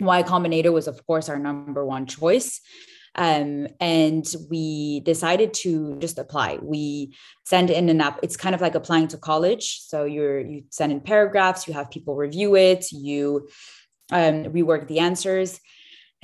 Y 0.00 0.22
Combinator 0.22 0.72
was, 0.72 0.88
of 0.88 1.06
course, 1.06 1.28
our 1.28 1.38
number 1.38 1.84
one 1.84 2.06
choice. 2.06 2.60
Um, 3.14 3.68
and 3.80 4.26
we 4.50 5.00
decided 5.00 5.52
to 5.54 5.96
just 5.98 6.18
apply. 6.18 6.58
We 6.62 7.14
send 7.44 7.70
in 7.70 7.88
an 7.88 8.00
app. 8.00 8.20
It's 8.22 8.36
kind 8.36 8.54
of 8.54 8.60
like 8.60 8.74
applying 8.74 9.08
to 9.08 9.18
college. 9.18 9.80
So 9.80 10.04
you're 10.04 10.40
you 10.40 10.64
send 10.70 10.92
in 10.92 11.00
paragraphs, 11.00 11.68
you 11.68 11.74
have 11.74 11.90
people 11.90 12.16
review 12.16 12.56
it, 12.56 12.90
you 12.90 13.48
um, 14.10 14.44
rework 14.44 14.88
the 14.88 15.00
answers. 15.00 15.60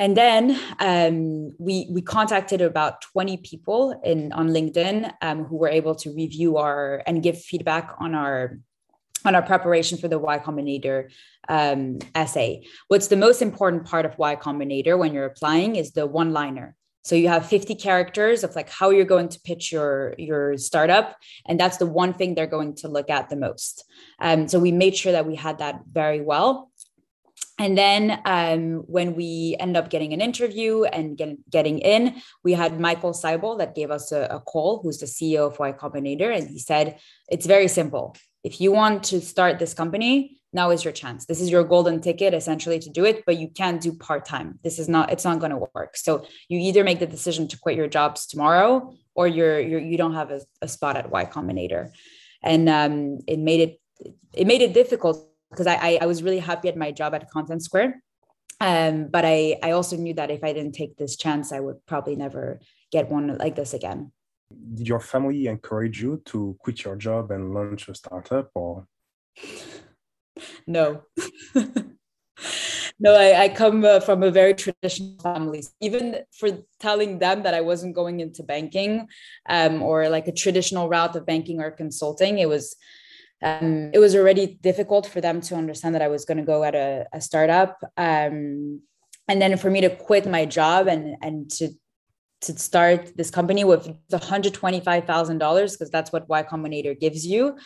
And 0.00 0.16
then 0.16 0.58
um, 0.78 1.54
we 1.58 1.88
we 1.90 2.02
contacted 2.02 2.60
about 2.60 3.02
20 3.02 3.38
people 3.38 4.00
in 4.04 4.32
on 4.32 4.48
LinkedIn 4.48 5.12
um, 5.20 5.44
who 5.44 5.56
were 5.56 5.68
able 5.68 5.96
to 5.96 6.14
review 6.14 6.56
our 6.56 7.02
and 7.06 7.22
give 7.22 7.40
feedback 7.40 7.96
on 7.98 8.14
our 8.14 8.60
on 9.24 9.34
our 9.34 9.42
preparation 9.42 9.98
for 9.98 10.06
the 10.06 10.18
Y 10.18 10.38
Combinator 10.38 11.10
um, 11.48 11.98
essay. 12.14 12.64
What's 12.86 13.08
the 13.08 13.16
most 13.16 13.42
important 13.42 13.86
part 13.86 14.06
of 14.06 14.16
Y 14.18 14.36
Combinator 14.36 14.96
when 14.96 15.12
you're 15.12 15.26
applying 15.26 15.74
is 15.74 15.92
the 15.92 16.06
one 16.06 16.32
liner. 16.32 16.76
So 17.08 17.14
you 17.14 17.28
have 17.28 17.46
50 17.46 17.74
characters 17.76 18.44
of 18.44 18.54
like 18.54 18.68
how 18.68 18.90
you're 18.90 19.06
going 19.06 19.30
to 19.30 19.40
pitch 19.40 19.72
your 19.72 20.14
your 20.18 20.58
startup, 20.58 21.16
and 21.46 21.58
that's 21.58 21.78
the 21.78 21.86
one 21.86 22.12
thing 22.12 22.34
they're 22.34 22.54
going 22.58 22.74
to 22.82 22.88
look 22.88 23.08
at 23.08 23.30
the 23.30 23.36
most. 23.36 23.84
Um, 24.18 24.46
so 24.46 24.58
we 24.58 24.72
made 24.72 24.94
sure 24.94 25.12
that 25.12 25.26
we 25.26 25.34
had 25.34 25.56
that 25.58 25.84
very 25.90 26.20
well. 26.20 26.70
And 27.58 27.78
then 27.78 28.20
um, 28.26 28.84
when 28.86 29.14
we 29.14 29.56
end 29.58 29.74
up 29.78 29.88
getting 29.88 30.12
an 30.12 30.20
interview 30.20 30.84
and 30.84 31.16
get, 31.16 31.50
getting 31.50 31.78
in, 31.78 32.20
we 32.44 32.52
had 32.52 32.78
Michael 32.78 33.12
Seibel 33.12 33.56
that 33.56 33.74
gave 33.74 33.90
us 33.90 34.12
a, 34.12 34.24
a 34.30 34.40
call, 34.40 34.80
who's 34.82 34.98
the 34.98 35.06
CEO 35.06 35.46
of 35.46 35.58
Y 35.58 35.72
Combinator, 35.72 36.30
and 36.36 36.46
he 36.46 36.58
said 36.58 36.98
it's 37.30 37.46
very 37.46 37.68
simple. 37.68 38.16
If 38.44 38.60
you 38.60 38.70
want 38.70 39.04
to 39.04 39.22
start 39.22 39.58
this 39.58 39.72
company, 39.72 40.37
now 40.52 40.70
is 40.70 40.84
your 40.84 40.92
chance. 40.92 41.26
This 41.26 41.40
is 41.40 41.50
your 41.50 41.64
golden 41.64 42.00
ticket 42.00 42.34
essentially 42.34 42.78
to 42.78 42.90
do 42.90 43.04
it 43.04 43.24
but 43.26 43.38
you 43.38 43.48
can't 43.48 43.80
do 43.80 43.92
part-time. 43.92 44.58
This 44.62 44.78
is 44.78 44.88
not 44.88 45.12
it's 45.12 45.24
not 45.24 45.38
going 45.40 45.50
to 45.50 45.68
work. 45.74 45.96
So 45.96 46.26
you 46.48 46.58
either 46.58 46.84
make 46.84 47.00
the 47.00 47.06
decision 47.06 47.48
to 47.48 47.58
quit 47.58 47.76
your 47.76 47.88
jobs 47.88 48.26
tomorrow 48.26 48.92
or 49.14 49.26
you're, 49.26 49.60
you're 49.60 49.80
you 49.80 49.96
don't 49.96 50.14
have 50.14 50.30
a, 50.30 50.40
a 50.62 50.68
spot 50.68 50.96
at 50.96 51.10
y 51.10 51.24
combinator. 51.24 51.90
And 52.42 52.68
um, 52.68 53.18
it 53.26 53.38
made 53.38 53.60
it 53.60 53.80
it 54.32 54.46
made 54.46 54.62
it 54.62 54.72
difficult 54.72 55.28
because 55.50 55.66
I, 55.66 55.74
I, 55.74 55.98
I 56.02 56.06
was 56.06 56.22
really 56.22 56.38
happy 56.38 56.68
at 56.68 56.76
my 56.76 56.92
job 56.92 57.14
at 57.14 57.30
Contentsquare. 57.30 57.94
Um, 58.60 59.06
but 59.06 59.24
i 59.24 59.56
i 59.62 59.70
also 59.70 59.96
knew 59.96 60.14
that 60.14 60.32
if 60.32 60.42
i 60.42 60.52
didn't 60.52 60.72
take 60.72 60.96
this 60.96 61.14
chance 61.16 61.52
i 61.52 61.60
would 61.60 61.78
probably 61.86 62.16
never 62.16 62.58
get 62.90 63.10
one 63.10 63.36
like 63.38 63.56
this 63.56 63.74
again. 63.74 64.12
Did 64.74 64.88
your 64.88 65.00
family 65.00 65.46
encourage 65.46 66.02
you 66.02 66.22
to 66.26 66.56
quit 66.58 66.84
your 66.84 66.96
job 66.96 67.30
and 67.30 67.52
launch 67.52 67.88
a 67.88 67.94
startup 67.94 68.50
or? 68.54 68.86
No. 70.66 71.02
no, 72.98 73.14
I, 73.14 73.44
I 73.44 73.48
come 73.48 73.84
uh, 73.84 74.00
from 74.00 74.22
a 74.22 74.30
very 74.30 74.54
traditional 74.54 75.18
family. 75.20 75.64
Even 75.80 76.20
for 76.32 76.50
telling 76.80 77.18
them 77.18 77.42
that 77.42 77.54
I 77.54 77.60
wasn't 77.60 77.94
going 77.94 78.20
into 78.20 78.42
banking 78.42 79.08
um, 79.48 79.82
or 79.82 80.08
like 80.08 80.28
a 80.28 80.32
traditional 80.32 80.88
route 80.88 81.16
of 81.16 81.26
banking 81.26 81.60
or 81.60 81.70
consulting, 81.70 82.38
it 82.38 82.48
was 82.48 82.76
um, 83.40 83.90
it 83.94 84.00
was 84.00 84.16
already 84.16 84.58
difficult 84.62 85.06
for 85.06 85.20
them 85.20 85.40
to 85.42 85.54
understand 85.54 85.94
that 85.94 86.02
I 86.02 86.08
was 86.08 86.24
going 86.24 86.38
to 86.38 86.44
go 86.44 86.64
at 86.64 86.74
a, 86.74 87.06
a 87.12 87.20
startup. 87.20 87.78
Um, 87.96 88.82
and 89.28 89.40
then 89.40 89.56
for 89.56 89.70
me 89.70 89.80
to 89.82 89.90
quit 89.90 90.26
my 90.26 90.44
job 90.44 90.88
and 90.88 91.16
and 91.22 91.50
to 91.52 91.68
to 92.40 92.56
start 92.58 93.16
this 93.16 93.30
company 93.30 93.64
with 93.64 93.88
$125,000 94.12 95.72
because 95.72 95.90
that's 95.90 96.12
what 96.12 96.28
Y 96.28 96.42
Combinator 96.44 96.98
gives 96.98 97.26
you 97.26 97.56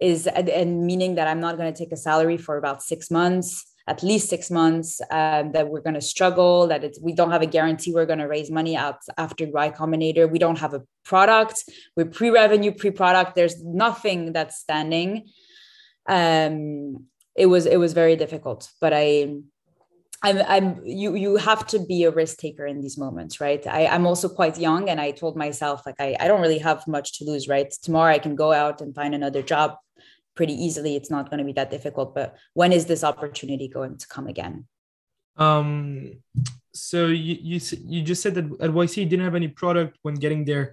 is 0.00 0.26
and 0.26 0.86
meaning 0.86 1.16
that 1.16 1.28
I'm 1.28 1.40
not 1.40 1.56
going 1.56 1.72
to 1.72 1.78
take 1.78 1.92
a 1.92 1.96
salary 1.96 2.36
for 2.36 2.56
about 2.56 2.82
six 2.82 3.10
months 3.10 3.64
at 3.88 4.02
least 4.02 4.28
six 4.28 4.50
months 4.50 5.00
um, 5.10 5.52
that 5.52 5.66
we're 5.68 5.80
going 5.80 5.94
to 5.94 6.00
struggle 6.02 6.66
that 6.66 6.84
it's, 6.84 7.00
we 7.00 7.14
don't 7.14 7.30
have 7.30 7.40
a 7.40 7.46
guarantee 7.46 7.90
we're 7.90 8.04
going 8.04 8.18
to 8.18 8.28
raise 8.28 8.50
money 8.50 8.76
out 8.76 8.98
after 9.16 9.46
y 9.46 9.70
combinator. 9.70 10.30
We 10.30 10.38
don't 10.38 10.58
have 10.58 10.74
a 10.74 10.82
product. 11.06 11.64
We're 11.96 12.04
pre-revenue 12.04 12.72
pre-product. 12.72 13.34
There's 13.34 13.64
nothing 13.64 14.34
that's 14.34 14.58
standing. 14.58 15.30
Um, 16.06 17.06
it 17.34 17.46
was 17.46 17.64
it 17.66 17.78
was 17.78 17.92
very 17.92 18.16
difficult 18.16 18.70
but 18.80 18.92
i 18.92 19.36
I'm, 20.20 20.38
I'm 20.54 20.84
you 20.84 21.14
you 21.14 21.36
have 21.36 21.64
to 21.68 21.78
be 21.78 22.02
a 22.02 22.10
risk 22.10 22.38
taker 22.38 22.66
in 22.66 22.80
these 22.80 22.98
moments 22.98 23.40
right? 23.40 23.64
I, 23.64 23.86
i'm 23.86 24.06
also 24.06 24.28
quite 24.28 24.58
young 24.58 24.90
and 24.90 25.00
i 25.00 25.12
told 25.12 25.36
myself 25.36 25.86
like 25.86 25.94
I, 26.00 26.16
I 26.18 26.26
don't 26.26 26.40
really 26.40 26.58
have 26.58 26.86
much 26.88 27.18
to 27.18 27.24
lose 27.24 27.46
right? 27.46 27.70
Tomorrow 27.70 28.14
i 28.14 28.18
can 28.18 28.34
go 28.34 28.52
out 28.52 28.80
and 28.80 28.92
find 28.92 29.14
another 29.14 29.42
job 29.42 29.76
pretty 30.38 30.54
easily. 30.54 30.94
It's 30.94 31.10
not 31.10 31.30
going 31.30 31.38
to 31.38 31.44
be 31.50 31.56
that 31.58 31.68
difficult 31.68 32.14
but 32.14 32.36
when 32.54 32.72
is 32.72 32.86
this 32.86 33.02
opportunity 33.02 33.66
going 33.66 33.98
to 33.98 34.06
come 34.06 34.28
again? 34.34 34.66
Um 35.36 36.22
so 36.72 37.06
you 37.06 37.36
you, 37.50 37.58
you 37.92 38.00
just 38.10 38.22
said 38.22 38.34
that 38.36 38.46
at 38.64 38.70
yc 38.70 38.96
you 38.96 39.08
didn't 39.10 39.28
have 39.28 39.40
any 39.42 39.50
product 39.62 39.98
when 40.04 40.14
getting 40.24 40.44
there. 40.44 40.66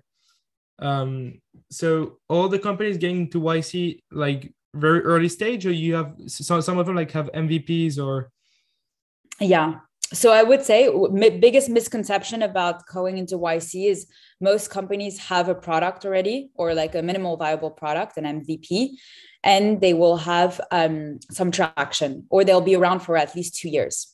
Um 0.89 1.41
so 1.79 2.19
all 2.29 2.48
the 2.48 2.63
companies 2.67 2.98
getting 3.03 3.27
to 3.31 3.39
yc 3.41 3.74
like 4.12 4.53
very 4.86 5.01
early 5.12 5.29
stage 5.29 5.65
or 5.65 5.74
you 5.84 5.95
have 6.00 6.10
some, 6.27 6.62
some 6.62 6.77
of 6.77 6.86
them 6.86 6.95
like 7.01 7.12
have 7.12 7.31
mvps 7.43 7.98
or? 8.05 8.29
Yeah 9.39 9.69
so 10.13 10.31
i 10.31 10.43
would 10.43 10.63
say 10.63 10.89
biggest 11.39 11.69
misconception 11.69 12.41
about 12.43 12.85
going 12.88 13.17
into 13.17 13.35
yc 13.38 13.74
is 13.74 14.07
most 14.39 14.69
companies 14.69 15.17
have 15.17 15.50
a 15.50 15.55
product 15.55 16.05
already 16.05 16.50
or 16.55 16.74
like 16.74 16.93
a 16.95 17.01
minimal 17.01 17.38
viable 17.38 17.71
product 17.71 18.17
an 18.17 18.41
mvp 18.41 18.91
and 19.45 19.79
they 19.79 19.93
will 19.93 20.17
have 20.17 20.59
um, 20.71 21.19
some 21.31 21.51
traction 21.51 22.25
or 22.29 22.43
they'll 22.43 22.62
be 22.62 22.75
around 22.75 23.00
for 23.00 23.15
at 23.15 23.35
least 23.35 23.55
two 23.55 23.69
years. 23.69 24.12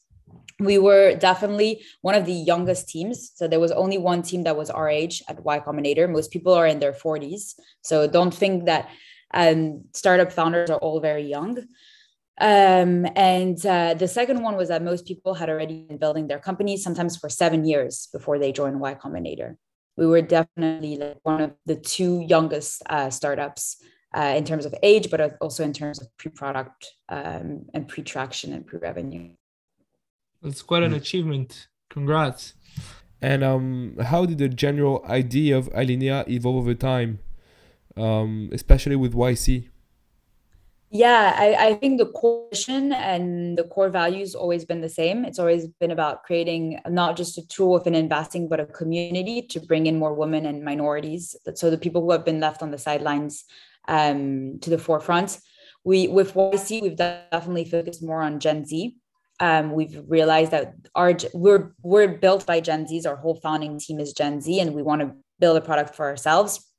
We 0.60 0.78
were 0.78 1.16
definitely 1.16 1.84
one 2.02 2.14
of 2.14 2.26
the 2.26 2.34
youngest 2.34 2.90
teams. 2.90 3.32
So 3.34 3.48
there 3.48 3.60
was 3.60 3.72
only 3.72 3.98
one 3.98 4.22
team 4.22 4.44
that 4.44 4.58
was 4.58 4.70
our 4.70 4.90
age 4.90 5.24
at 5.28 5.44
Y 5.44 5.60
Combinator. 5.62 6.12
Most 6.12 6.32
people 6.32 6.54
are 6.54 6.68
in 6.68 6.80
their 6.80 6.92
40s. 6.92 7.56
So 7.82 8.08
don't 8.08 8.34
think 8.34 8.66
that 8.66 8.90
um, 9.34 9.86
startup 9.94 10.32
founders 10.32 10.70
are 10.70 10.78
all 10.80 11.00
very 11.00 11.24
young. 11.24 11.58
Um, 12.42 13.06
and 13.16 13.64
uh, 13.68 13.94
the 13.94 14.08
second 14.08 14.42
one 14.42 14.58
was 14.58 14.70
that 14.70 14.82
most 14.82 15.06
people 15.06 15.36
had 15.36 15.48
already 15.48 15.86
been 15.88 15.98
building 15.98 16.28
their 16.28 16.40
companies, 16.40 16.84
sometimes 16.84 17.16
for 17.16 17.30
seven 17.30 17.66
years 17.66 18.10
before 18.12 18.40
they 18.40 18.52
joined 18.52 18.80
Y 18.80 18.96
Combinator. 18.96 19.58
We 19.96 20.08
were 20.08 20.24
definitely 20.24 20.98
like 20.98 21.20
one 21.22 21.42
of 21.42 21.52
the 21.68 21.76
two 21.76 22.26
youngest 22.28 22.82
uh, 22.90 23.12
startups 23.12 23.78
uh, 24.18 24.34
in 24.36 24.44
terms 24.44 24.66
of 24.66 24.74
age, 24.82 25.12
but 25.12 25.38
also 25.40 25.64
in 25.64 25.72
terms 25.72 26.02
of 26.02 26.08
pre-product 26.18 26.88
um, 27.10 27.68
and 27.76 27.88
pre-traction 27.88 28.54
and 28.54 28.66
pre-revenue. 28.66 29.30
That's 30.42 30.64
quite 30.64 30.82
an 30.82 30.96
achievement. 30.96 31.68
Congrats. 31.92 32.56
And 33.22 33.44
um, 33.44 33.98
how 34.02 34.26
did 34.26 34.40
the 34.40 34.50
general 34.50 35.06
idea 35.08 35.56
of 35.56 35.70
Alinea 35.74 36.28
evolve 36.28 36.56
over 36.56 36.74
time, 36.74 37.20
um, 37.96 38.50
especially 38.52 38.96
with 38.96 39.14
YC? 39.14 39.68
Yeah, 40.94 41.34
I, 41.38 41.68
I 41.70 41.74
think 41.76 42.00
the 42.00 42.06
core 42.08 42.50
mission 42.52 42.92
and 42.92 43.58
the 43.58 43.64
core 43.64 43.90
values 43.90 44.36
always 44.36 44.66
been 44.66 44.82
the 44.82 44.90
same. 44.90 45.24
It's 45.24 45.40
always 45.40 45.68
been 45.68 45.92
about 45.92 46.24
creating 46.24 46.82
not 46.86 47.16
just 47.16 47.38
a 47.38 47.48
tool 47.48 47.72
within 47.72 47.96
investing, 47.96 48.50
but 48.50 48.60
a 48.60 48.66
community 48.66 49.42
to 49.44 49.62
bring 49.62 49.86
in 49.86 49.98
more 49.98 50.14
women 50.14 50.46
and 50.46 50.66
minorities. 50.66 51.34
So 51.56 51.70
the 51.70 51.78
people 51.78 52.02
who 52.02 52.12
have 52.12 52.26
been 52.26 52.42
left 52.42 52.62
on 52.62 52.72
the 52.72 52.78
sidelines 52.78 53.46
um, 53.88 54.60
to 54.60 54.70
the 54.70 54.78
forefront. 54.78 55.40
We 55.86 56.10
with 56.10 56.34
YC, 56.34 56.82
we've 56.82 56.98
definitely 56.98 57.66
focused 57.66 58.04
more 58.04 58.22
on 58.22 58.42
Gen 58.42 58.66
Z. 58.66 58.96
Um, 59.40 59.72
we've 59.72 59.98
realized 60.08 60.52
that 60.52 60.74
our 60.94 61.16
we're 61.34 61.74
we're 61.82 62.18
built 62.18 62.46
by 62.46 62.60
Gen 62.60 62.86
Zs. 62.86 63.08
Our 63.08 63.16
whole 63.16 63.36
founding 63.36 63.80
team 63.80 64.00
is 64.00 64.14
Gen 64.14 64.42
Z, 64.42 64.60
and 64.60 64.76
we 64.76 64.84
want 64.84 65.02
to 65.02 65.14
build 65.40 65.58
a 65.58 65.62
product 65.62 65.96
for 65.96 66.06
ourselves. 66.06 66.71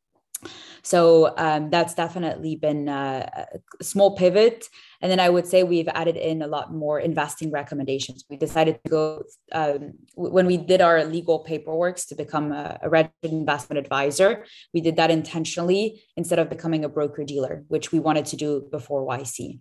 So 0.83 1.35
um, 1.37 1.71
that's 1.71 1.95
definitely 1.95 2.57
been 2.57 2.89
a 2.89 3.47
small 3.81 4.17
pivot. 4.17 4.67
And 5.01 5.11
then 5.11 5.21
I 5.21 5.29
would 5.29 5.47
say 5.47 5.63
we've 5.63 5.89
added 5.89 6.17
in 6.17 6.43
a 6.43 6.47
lot 6.47 6.73
more 6.73 6.99
investing 6.99 7.51
recommendations. 7.51 8.25
We 8.29 8.37
decided 8.37 8.81
to 8.85 8.91
go 8.91 9.23
um, 9.53 9.95
when 10.15 10.47
we 10.47 10.57
did 10.57 10.81
our 10.81 11.05
legal 11.05 11.41
paperwork 11.41 11.97
to 11.97 12.15
become 12.15 12.53
a, 12.53 12.79
a 12.83 12.89
registered 12.89 13.33
investment 13.33 13.79
advisor. 13.79 14.45
We 14.75 14.81
did 14.81 14.97
that 14.97 15.11
intentionally 15.11 16.03
instead 16.17 16.39
of 16.39 16.49
becoming 16.49 16.85
a 16.85 16.89
broker 16.89 17.25
dealer, 17.25 17.65
which 17.69 17.93
we 17.93 18.01
wanted 18.01 18.27
to 18.27 18.37
do 18.37 18.69
before 18.71 19.07
YC. 19.07 19.61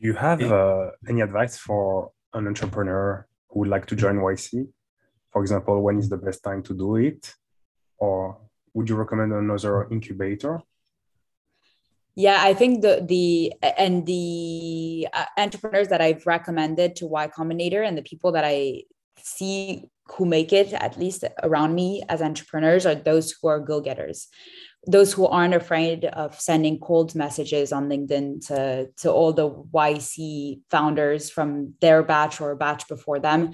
Do 0.00 0.08
you 0.08 0.14
have 0.14 0.42
uh, 0.42 0.90
any 1.08 1.20
advice 1.20 1.56
for 1.56 2.10
an 2.34 2.46
entrepreneur 2.46 3.26
who 3.48 3.60
would 3.60 3.68
like 3.68 3.86
to 3.86 3.96
join 3.96 4.16
YC? 4.16 4.66
For 5.30 5.40
example, 5.42 5.80
when 5.80 5.98
is 5.98 6.08
the 6.08 6.16
best 6.16 6.42
time 6.42 6.62
to 6.64 6.74
do 6.74 6.96
it? 6.96 7.34
Or 7.98 8.38
would 8.74 8.88
you 8.88 8.96
recommend 8.96 9.32
another 9.32 9.88
incubator? 9.90 10.60
Yeah, 12.14 12.38
I 12.40 12.52
think 12.52 12.82
the 12.82 13.04
the 13.06 13.54
and 13.78 14.04
the 14.04 15.08
uh, 15.12 15.24
entrepreneurs 15.38 15.88
that 15.88 16.02
I've 16.02 16.26
recommended 16.26 16.96
to 16.96 17.06
Y 17.06 17.28
Combinator 17.28 17.86
and 17.86 17.96
the 17.96 18.02
people 18.02 18.32
that 18.32 18.44
I 18.44 18.82
see 19.18 19.84
who 20.16 20.26
make 20.26 20.52
it 20.52 20.72
at 20.74 20.98
least 20.98 21.24
around 21.42 21.74
me 21.74 22.02
as 22.08 22.20
entrepreneurs 22.20 22.84
are 22.84 22.94
those 22.94 23.32
who 23.32 23.48
are 23.48 23.60
go-getters. 23.60 24.28
Those 24.86 25.12
who 25.12 25.26
aren't 25.26 25.54
afraid 25.54 26.04
of 26.04 26.38
sending 26.38 26.80
cold 26.80 27.14
messages 27.14 27.72
on 27.72 27.88
linkedin 27.88 28.46
to 28.48 28.88
to 28.98 29.10
all 29.10 29.32
the 29.32 29.48
yc 29.48 30.60
founders 30.70 31.30
from 31.30 31.74
their 31.80 32.02
batch 32.02 32.40
or 32.40 32.56
batch 32.56 32.88
before 32.88 33.20
them. 33.20 33.52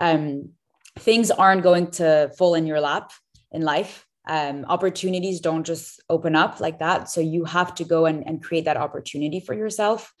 Um, 0.00 0.50
things 0.98 1.30
aren't 1.30 1.62
going 1.62 1.90
to 1.92 2.32
fall 2.36 2.54
in 2.54 2.66
your 2.66 2.80
lap 2.80 3.12
in 3.52 3.62
life 3.62 4.06
um, 4.26 4.64
opportunities 4.68 5.40
don't 5.40 5.64
just 5.64 6.00
open 6.08 6.36
up 6.36 6.60
like 6.60 6.78
that. 6.78 7.10
So 7.10 7.20
you 7.20 7.44
have 7.44 7.74
to 7.76 7.84
go 7.84 8.06
and, 8.06 8.26
and 8.26 8.42
create 8.42 8.66
that 8.66 8.76
opportunity 8.76 9.40
for 9.40 9.54
yourself. 9.54 10.12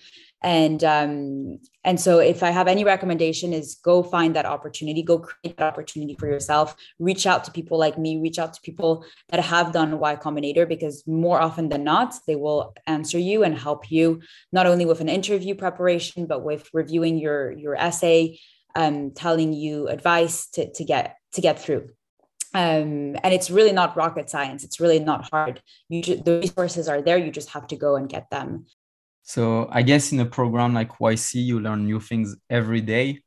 And 0.44 0.82
um, 0.82 1.60
and 1.84 2.00
so 2.00 2.18
if 2.18 2.42
i 2.42 2.50
have 2.50 2.66
any 2.66 2.82
recommendation 2.82 3.52
is 3.52 3.76
go 3.76 4.02
find 4.02 4.34
that 4.34 4.44
opportunity 4.44 5.02
go 5.02 5.18
create 5.18 5.56
that 5.56 5.72
opportunity 5.72 6.16
for 6.18 6.26
yourself. 6.26 6.74
Reach 6.98 7.26
out 7.26 7.44
to 7.44 7.52
people 7.52 7.78
like 7.78 7.96
me 7.96 8.20
reach 8.20 8.40
out 8.40 8.52
to 8.54 8.60
people 8.62 9.04
that 9.28 9.38
have 9.38 9.72
done 9.72 10.00
y 10.00 10.16
combinator 10.16 10.68
because 10.68 11.06
more 11.06 11.40
often 11.40 11.68
than 11.68 11.84
not 11.84 12.14
they 12.26 12.34
will 12.34 12.74
answer 12.88 13.20
you 13.20 13.44
and 13.44 13.56
help 13.56 13.88
you 13.88 14.20
not 14.50 14.66
only 14.66 14.84
with 14.84 15.00
an 15.00 15.08
interview 15.08 15.54
preparation 15.54 16.26
but 16.26 16.42
with 16.42 16.68
reviewing 16.72 17.18
your 17.18 17.52
your 17.52 17.76
essay 17.76 18.40
um, 18.74 19.12
telling 19.12 19.52
you 19.52 19.86
advice 19.86 20.48
to, 20.48 20.72
to 20.72 20.84
get 20.84 21.18
to 21.34 21.40
get 21.40 21.60
through 21.60 21.90
um, 22.54 23.16
and 23.22 23.32
it's 23.32 23.50
really 23.50 23.72
not 23.72 23.96
rocket 23.96 24.28
science. 24.28 24.62
It's 24.62 24.78
really 24.78 24.98
not 24.98 25.28
hard. 25.30 25.62
You 25.88 26.02
just, 26.02 26.24
the 26.24 26.40
resources 26.40 26.88
are 26.88 27.00
there. 27.00 27.16
You 27.16 27.30
just 27.30 27.50
have 27.50 27.66
to 27.68 27.76
go 27.76 27.96
and 27.96 28.08
get 28.08 28.28
them. 28.30 28.66
So 29.22 29.68
i 29.70 29.82
guess 29.82 30.12
in 30.12 30.18
a 30.18 30.26
program 30.26 30.74
like 30.74 30.90
yc 30.98 31.34
you 31.34 31.60
learn 31.60 31.84
new 31.84 32.00
things 32.00 32.36
every 32.50 32.80
day. 32.80 33.20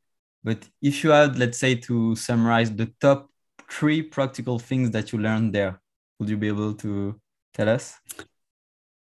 But 0.44 0.68
if 0.82 1.02
you 1.02 1.10
had 1.10 1.38
let's 1.38 1.58
say 1.58 1.74
to 1.74 2.14
summarize 2.14 2.70
the 2.70 2.92
top 3.00 3.30
three 3.70 4.02
practical 4.02 4.58
things 4.58 4.90
that 4.90 5.12
you 5.12 5.18
learned 5.18 5.54
there 5.54 5.80
would 6.18 6.28
you 6.28 6.36
be 6.36 6.48
able 6.48 6.74
to 6.74 7.18
tell 7.54 7.68
us? 7.68 7.98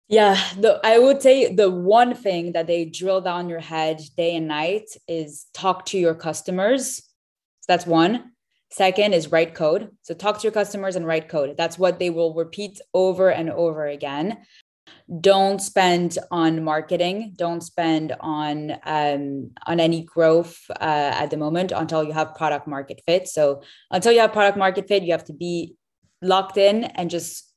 Yeah 0.07 0.35
the, 0.57 0.79
i 0.83 0.97
would 0.97 1.21
say 1.21 1.53
the 1.53 1.69
one 1.69 2.15
thing 2.15 2.53
that 2.53 2.65
they 2.65 2.85
drill 2.85 3.21
down 3.21 3.49
your 3.49 3.59
head 3.59 4.01
day 4.17 4.35
and 4.35 4.47
night 4.47 4.89
is 5.07 5.45
talk 5.53 5.85
to 5.87 5.99
your 5.99 6.15
customers. 6.15 6.95
So 7.61 7.67
that's 7.67 7.85
one 7.85 8.31
Second 8.71 9.13
is 9.13 9.31
write 9.31 9.55
code. 9.55 9.89
So 10.03 10.13
talk 10.13 10.37
to 10.37 10.43
your 10.43 10.51
customers 10.51 10.95
and 10.95 11.05
write 11.05 11.27
code. 11.27 11.55
That's 11.57 11.79
what 11.79 11.97
they 11.97 12.09
will 12.09 12.33
repeat 12.33 12.79
over 12.93 13.29
and 13.29 13.49
over 13.49 13.87
again. 13.87 14.45
Don't 15.21 15.59
spend 15.59 16.17
on 16.29 16.63
marketing. 16.63 17.33
Don't 17.35 17.61
spend 17.61 18.15
on 18.19 18.77
um, 18.85 19.51
on 19.65 19.79
any 19.79 20.03
growth 20.03 20.59
uh, 20.69 21.13
at 21.15 21.31
the 21.31 21.37
moment 21.37 21.71
until 21.71 22.03
you 22.03 22.11
have 22.11 22.35
product 22.35 22.67
market 22.67 23.01
fit. 23.05 23.27
So 23.27 23.63
until 23.89 24.11
you 24.11 24.19
have 24.19 24.33
product 24.33 24.57
market 24.57 24.87
fit, 24.87 25.03
you 25.03 25.11
have 25.11 25.25
to 25.25 25.33
be 25.33 25.75
locked 26.21 26.57
in 26.57 26.83
and 26.83 27.09
just 27.09 27.51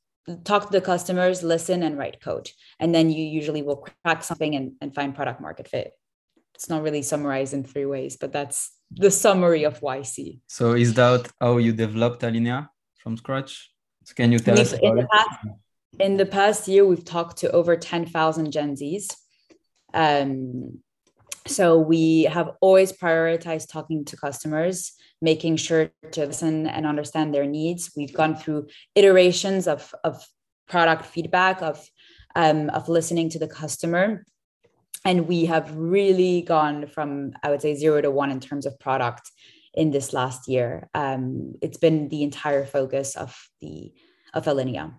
talk 0.45 0.65
to 0.65 0.71
the 0.71 0.81
customers, 0.81 1.43
listen, 1.43 1.83
and 1.83 1.97
write 1.97 2.21
code. 2.21 2.49
And 2.79 2.93
then 2.93 3.11
you 3.11 3.23
usually 3.23 3.61
will 3.61 3.85
crack 4.03 4.23
something 4.23 4.55
and, 4.55 4.73
and 4.81 4.93
find 4.95 5.13
product 5.13 5.41
market 5.41 5.67
fit. 5.67 5.91
It's 6.55 6.69
not 6.69 6.83
really 6.83 7.01
summarized 7.01 7.53
in 7.53 7.63
three 7.63 7.85
ways, 7.85 8.17
but 8.17 8.31
that's 8.31 8.71
the 8.91 9.11
summary 9.11 9.63
of 9.63 9.79
YC. 9.81 10.39
So 10.47 10.73
is 10.73 10.93
that 10.93 11.29
how 11.41 11.57
you 11.57 11.73
developed 11.73 12.21
Alinea 12.21 12.69
from 12.97 13.17
scratch? 13.17 13.71
So 14.05 14.13
can 14.13 14.31
you 14.31 14.39
tell 14.39 14.55
we've, 14.55 14.67
us 14.67 14.73
in 14.73 14.95
the, 14.95 15.07
past, 15.07 15.39
in 15.99 16.17
the 16.17 16.25
past 16.25 16.67
year, 16.67 16.85
we've 16.85 17.05
talked 17.05 17.37
to 17.37 17.51
over 17.51 17.75
10,000 17.75 18.51
Gen 18.51 18.75
Zs. 18.75 19.15
Um, 19.93 20.79
so 21.47 21.77
we 21.77 22.23
have 22.23 22.51
always 22.61 22.91
prioritized 22.93 23.71
talking 23.71 24.05
to 24.05 24.17
customers 24.17 24.93
making 25.21 25.55
sure 25.55 25.89
to 26.11 26.25
listen 26.25 26.67
and 26.67 26.85
understand 26.85 27.33
their 27.33 27.45
needs 27.45 27.91
we've 27.95 28.13
gone 28.13 28.35
through 28.35 28.67
iterations 28.95 29.67
of, 29.67 29.93
of 30.03 30.23
product 30.67 31.05
feedback 31.05 31.61
of 31.61 31.85
um, 32.35 32.69
of 32.71 32.89
listening 32.89 33.29
to 33.29 33.39
the 33.39 33.47
customer 33.47 34.25
and 35.05 35.27
we 35.27 35.45
have 35.45 35.75
really 35.75 36.41
gone 36.41 36.87
from 36.87 37.33
i 37.43 37.49
would 37.49 37.61
say 37.61 37.75
zero 37.75 38.01
to 38.01 38.11
one 38.11 38.31
in 38.31 38.39
terms 38.39 38.65
of 38.65 38.79
product 38.79 39.31
in 39.73 39.91
this 39.91 40.13
last 40.13 40.47
year. 40.47 40.89
Um, 40.93 41.55
it's 41.61 41.77
been 41.77 42.09
the 42.09 42.23
entire 42.23 42.65
focus 42.65 43.15
of 43.15 43.35
the 43.59 43.91
of 44.33 44.45
alinea. 44.45 44.93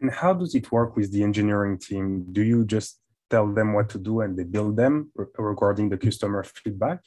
And 0.00 0.10
how 0.10 0.34
does 0.34 0.54
it 0.54 0.70
work 0.70 0.96
with 0.96 1.12
the 1.12 1.22
engineering 1.22 1.78
team? 1.78 2.26
Do 2.32 2.42
you 2.42 2.64
just 2.64 3.00
tell 3.30 3.52
them 3.52 3.72
what 3.72 3.88
to 3.90 3.98
do 3.98 4.20
and 4.20 4.36
they 4.36 4.44
build 4.44 4.76
them 4.76 5.10
regarding 5.38 5.88
the 5.88 5.96
customer 5.96 6.44
feedback? 6.44 7.00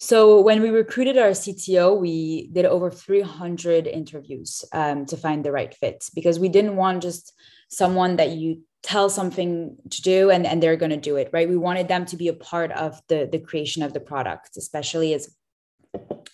So 0.00 0.40
when 0.40 0.62
we 0.62 0.70
recruited 0.70 1.18
our 1.18 1.30
CTO, 1.30 1.98
we 1.98 2.48
did 2.52 2.64
over 2.64 2.88
300 2.88 3.88
interviews 3.88 4.64
um, 4.72 5.06
to 5.06 5.16
find 5.16 5.44
the 5.44 5.50
right 5.50 5.74
fit 5.74 6.04
because 6.14 6.38
we 6.38 6.48
didn't 6.48 6.76
want 6.76 7.02
just 7.02 7.32
someone 7.68 8.14
that 8.16 8.30
you 8.30 8.62
tell 8.82 9.10
something 9.10 9.76
to 9.90 10.02
do 10.02 10.30
and, 10.30 10.46
and 10.46 10.62
they're 10.62 10.76
going 10.76 10.90
to 10.90 10.96
do 10.96 11.16
it, 11.16 11.30
right? 11.32 11.48
We 11.48 11.56
wanted 11.56 11.88
them 11.88 12.06
to 12.06 12.16
be 12.16 12.28
a 12.28 12.32
part 12.32 12.70
of 12.72 13.00
the, 13.08 13.28
the 13.30 13.38
creation 13.38 13.82
of 13.82 13.92
the 13.92 14.00
product, 14.00 14.56
especially 14.56 15.14
as 15.14 15.34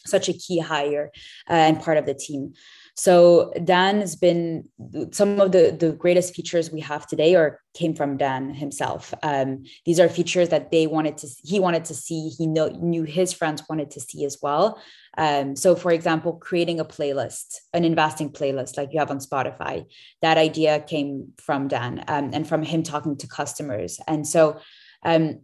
such 0.07 0.29
a 0.29 0.33
key 0.33 0.59
hire 0.59 1.11
uh, 1.49 1.53
and 1.53 1.81
part 1.81 1.99
of 1.99 2.07
the 2.07 2.15
team. 2.15 2.55
So 2.97 3.53
Dan 3.65 4.01
has 4.01 4.15
been 4.15 4.69
some 5.11 5.41
of 5.41 5.51
the 5.51 5.77
the 5.77 5.93
greatest 5.93 6.35
features 6.35 6.71
we 6.71 6.81
have 6.81 7.09
today 7.09 7.35
or 7.35 7.61
came 7.75 7.93
from 7.95 8.17
Dan 8.17 8.55
himself. 8.55 9.13
Um, 9.25 9.65
these 9.85 9.99
are 9.99 10.09
features 10.09 10.51
that 10.51 10.71
they 10.71 10.87
wanted 10.87 11.19
to 11.19 11.29
he 11.43 11.59
wanted 11.59 11.87
to 11.87 11.95
see. 11.95 12.29
He 12.29 12.47
know, 12.47 12.69
knew 12.69 13.03
his 13.03 13.33
friends 13.33 13.65
wanted 13.69 13.91
to 13.93 14.01
see 14.01 14.25
as 14.25 14.39
well. 14.41 14.81
Um, 15.19 15.57
so, 15.57 15.75
for 15.75 15.91
example, 15.91 16.35
creating 16.35 16.79
a 16.79 16.85
playlist, 16.85 17.57
an 17.73 17.85
investing 17.85 18.31
playlist 18.31 18.77
like 18.77 18.93
you 18.93 19.01
have 19.01 19.11
on 19.11 19.19
Spotify, 19.19 19.87
that 20.23 20.39
idea 20.39 20.79
came 20.79 21.33
from 21.39 21.67
Dan 21.67 22.05
um, 22.07 22.31
and 22.33 22.47
from 22.47 22.63
him 22.63 22.85
talking 22.85 23.17
to 23.17 23.27
customers. 23.27 23.99
And 24.07 24.27
so, 24.27 24.61
um, 25.03 25.41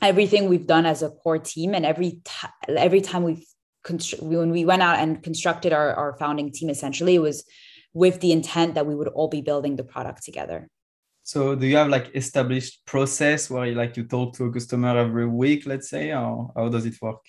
everything 0.00 0.48
we've 0.48 0.66
done 0.66 0.86
as 0.86 1.02
a 1.02 1.10
core 1.10 1.38
team, 1.38 1.74
and 1.74 1.84
every 1.84 2.22
t- 2.24 2.48
every 2.68 3.02
time 3.02 3.22
we've 3.22 3.44
when 4.20 4.50
we 4.50 4.64
went 4.64 4.82
out 4.82 4.98
and 4.98 5.22
constructed 5.22 5.72
our, 5.72 5.94
our 5.94 6.16
founding 6.18 6.52
team, 6.52 6.70
essentially, 6.70 7.14
it 7.14 7.20
was 7.20 7.44
with 7.92 8.20
the 8.20 8.32
intent 8.32 8.74
that 8.74 8.86
we 8.86 8.94
would 8.94 9.08
all 9.08 9.28
be 9.28 9.40
building 9.40 9.76
the 9.76 9.84
product 9.84 10.24
together. 10.24 10.68
So 11.22 11.54
do 11.54 11.66
you 11.66 11.76
have 11.76 11.88
like 11.88 12.10
established 12.14 12.84
process 12.86 13.50
where 13.50 13.66
you 13.66 13.74
like 13.74 13.96
you 13.96 14.04
talk 14.04 14.34
to 14.34 14.44
a 14.44 14.52
customer 14.52 14.96
every 14.96 15.28
week, 15.28 15.66
let's 15.66 15.88
say, 15.88 16.12
or 16.12 16.52
how 16.56 16.68
does 16.68 16.86
it 16.86 17.00
work? 17.00 17.24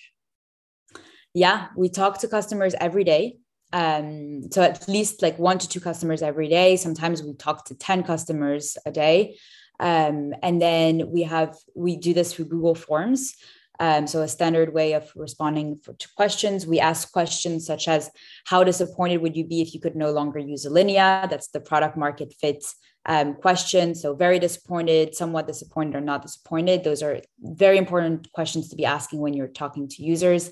Yeah, 1.34 1.68
we 1.76 1.88
talk 1.88 2.18
to 2.18 2.28
customers 2.28 2.74
every 2.80 3.04
day. 3.04 3.36
Um, 3.72 4.42
so 4.50 4.62
at 4.62 4.86
least 4.88 5.22
like 5.22 5.38
one 5.38 5.58
to 5.58 5.68
two 5.68 5.80
customers 5.80 6.20
every 6.20 6.48
day. 6.48 6.76
Sometimes 6.76 7.22
we 7.22 7.34
talk 7.34 7.64
to 7.66 7.74
10 7.74 8.02
customers 8.02 8.76
a 8.84 8.90
day. 8.90 9.38
Um, 9.80 10.34
and 10.42 10.60
then 10.60 11.10
we 11.10 11.22
have 11.22 11.56
we 11.74 11.96
do 11.96 12.12
this 12.14 12.32
through 12.32 12.46
Google 12.46 12.74
Forms. 12.74 13.34
Um, 13.80 14.06
so, 14.06 14.22
a 14.22 14.28
standard 14.28 14.74
way 14.74 14.92
of 14.92 15.10
responding 15.16 15.78
for, 15.82 15.94
to 15.94 16.08
questions. 16.16 16.66
We 16.66 16.78
ask 16.78 17.10
questions 17.12 17.66
such 17.66 17.88
as 17.88 18.10
How 18.46 18.64
disappointed 18.64 19.18
would 19.18 19.36
you 19.36 19.46
be 19.46 19.62
if 19.62 19.74
you 19.74 19.80
could 19.80 19.96
no 19.96 20.10
longer 20.12 20.38
use 20.38 20.66
Alinea? 20.66 21.28
That's 21.28 21.48
the 21.48 21.60
product 21.60 21.96
market 21.96 22.34
fit 22.40 22.64
um, 23.06 23.34
question. 23.34 23.94
So, 23.94 24.14
very 24.14 24.38
disappointed, 24.38 25.14
somewhat 25.14 25.46
disappointed, 25.46 25.96
or 25.96 26.00
not 26.00 26.22
disappointed. 26.22 26.84
Those 26.84 27.02
are 27.02 27.20
very 27.40 27.78
important 27.78 28.30
questions 28.32 28.68
to 28.68 28.76
be 28.76 28.84
asking 28.84 29.20
when 29.20 29.34
you're 29.34 29.48
talking 29.48 29.88
to 29.88 30.02
users. 30.02 30.50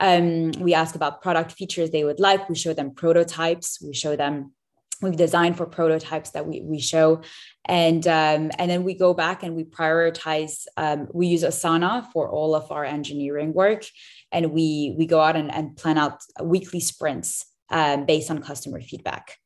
Um, 0.00 0.52
we 0.52 0.74
ask 0.74 0.94
about 0.94 1.22
product 1.22 1.52
features 1.52 1.90
they 1.90 2.04
would 2.04 2.20
like. 2.20 2.48
We 2.48 2.54
show 2.54 2.72
them 2.72 2.94
prototypes. 2.94 3.78
We 3.82 3.94
show 3.94 4.16
them 4.16 4.52
we've 5.00 5.16
designed 5.16 5.56
for 5.56 5.66
prototypes 5.66 6.30
that 6.30 6.46
we, 6.46 6.60
we 6.62 6.80
show. 6.80 7.22
And 7.64 8.06
um, 8.06 8.50
and 8.58 8.70
then 8.70 8.82
we 8.82 8.94
go 8.94 9.12
back 9.14 9.42
and 9.42 9.54
we 9.54 9.64
prioritize 9.64 10.66
um, 10.76 11.08
we 11.12 11.26
use 11.26 11.42
asana 11.42 12.10
for 12.12 12.30
all 12.30 12.54
of 12.54 12.70
our 12.72 12.84
engineering 12.84 13.52
work. 13.52 13.84
And 14.32 14.52
we 14.52 14.94
we 14.96 15.06
go 15.06 15.20
out 15.20 15.36
and, 15.36 15.52
and 15.52 15.76
plan 15.76 15.98
out 15.98 16.22
weekly 16.42 16.80
sprints 16.80 17.44
um, 17.70 18.06
based 18.06 18.30
on 18.30 18.40
customer 18.40 18.80
feedback. 18.80 19.36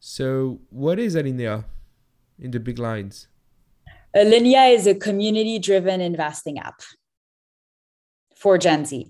So 0.00 0.60
what 0.70 0.98
is 0.98 1.14
alinea 1.14 1.64
in 2.38 2.50
the 2.50 2.58
big 2.58 2.78
lines? 2.78 3.28
Alinea 4.14 4.74
is 4.74 4.86
a 4.86 4.94
community 4.94 5.58
driven 5.58 6.00
investing 6.00 6.58
app 6.58 6.80
for 8.36 8.58
gen 8.58 8.84
z. 8.84 9.06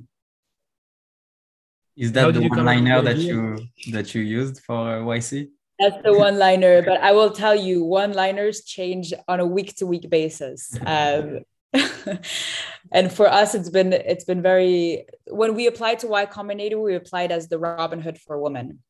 Is 1.97 2.13
that 2.13 2.35
the 2.35 2.49
one 2.49 2.65
liner 2.65 3.03
that 3.03 3.17
you 3.17 3.59
that 3.93 4.15
you 4.15 4.23
used 4.23 4.61
for 4.61 5.01
yc 5.01 5.49
that's 5.83 6.03
the 6.05 6.17
one 6.17 6.39
liner, 6.39 6.83
but 6.83 7.01
I 7.01 7.13
will 7.13 7.31
tell 7.31 7.55
you, 7.55 7.85
one 7.85 8.13
liners 8.13 8.65
change 8.65 9.13
on 9.29 9.41
a 9.41 9.47
week 9.47 9.77
to 9.77 9.87
week 9.87 10.09
basis. 10.09 10.77
Um, 10.87 11.41
and 12.93 13.13
for 13.13 13.29
us, 13.29 13.55
it's 13.55 13.71
been 13.71 13.93
it's 13.93 14.25
been 14.25 14.43
very. 14.43 15.07
When 15.27 15.55
we 15.55 15.67
applied 15.67 15.99
to 16.01 16.07
Y 16.07 16.27
Combinator, 16.27 16.83
we 16.83 16.95
applied 16.95 17.33
as 17.33 17.49
the 17.49 17.59
Robinhood 17.59 18.19
for 18.19 18.39
women. 18.39 18.81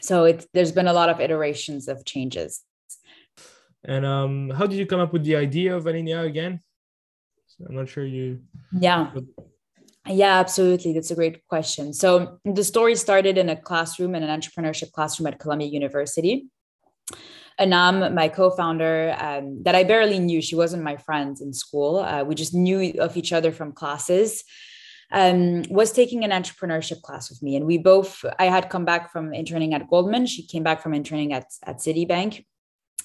So 0.00 0.24
it's 0.24 0.46
there's 0.54 0.72
been 0.72 0.88
a 0.88 0.92
lot 0.92 1.08
of 1.08 1.20
iterations 1.20 1.88
of 1.88 2.04
changes. 2.04 2.62
And 3.84 4.04
um, 4.04 4.50
how 4.50 4.66
did 4.66 4.78
you 4.78 4.86
come 4.86 5.00
up 5.00 5.12
with 5.12 5.24
the 5.24 5.36
idea 5.36 5.76
of 5.76 5.84
Alinea 5.84 6.24
again? 6.24 6.60
I'm 7.66 7.74
not 7.74 7.88
sure 7.88 8.04
you. 8.04 8.42
Yeah. 8.72 9.10
Yeah, 10.08 10.38
absolutely. 10.38 10.94
That's 10.94 11.10
a 11.10 11.14
great 11.14 11.46
question. 11.48 11.92
So 11.92 12.38
the 12.44 12.64
story 12.64 12.94
started 12.96 13.36
in 13.36 13.48
a 13.50 13.56
classroom, 13.56 14.14
in 14.14 14.22
an 14.22 14.40
entrepreneurship 14.40 14.92
classroom 14.92 15.26
at 15.26 15.38
Columbia 15.38 15.68
University. 15.68 16.48
Anam, 17.58 18.14
my 18.14 18.28
co-founder, 18.28 19.16
um, 19.18 19.62
that 19.64 19.74
I 19.74 19.84
barely 19.84 20.18
knew, 20.18 20.40
she 20.40 20.54
wasn't 20.54 20.82
my 20.82 20.96
friend 20.96 21.36
in 21.40 21.52
school. 21.52 21.98
Uh, 21.98 22.22
we 22.24 22.34
just 22.34 22.54
knew 22.54 22.94
of 23.00 23.16
each 23.16 23.32
other 23.32 23.52
from 23.52 23.72
classes. 23.72 24.44
Um, 25.10 25.62
was 25.70 25.90
taking 25.90 26.22
an 26.24 26.30
entrepreneurship 26.30 27.02
class 27.02 27.30
with 27.30 27.42
me, 27.42 27.56
and 27.56 27.66
we 27.66 27.78
both. 27.78 28.24
I 28.38 28.44
had 28.44 28.68
come 28.68 28.84
back 28.84 29.10
from 29.10 29.32
interning 29.32 29.72
at 29.72 29.88
Goldman. 29.88 30.26
She 30.26 30.46
came 30.46 30.62
back 30.62 30.82
from 30.82 30.92
interning 30.92 31.32
at 31.32 31.46
at 31.64 31.78
Citibank, 31.78 32.44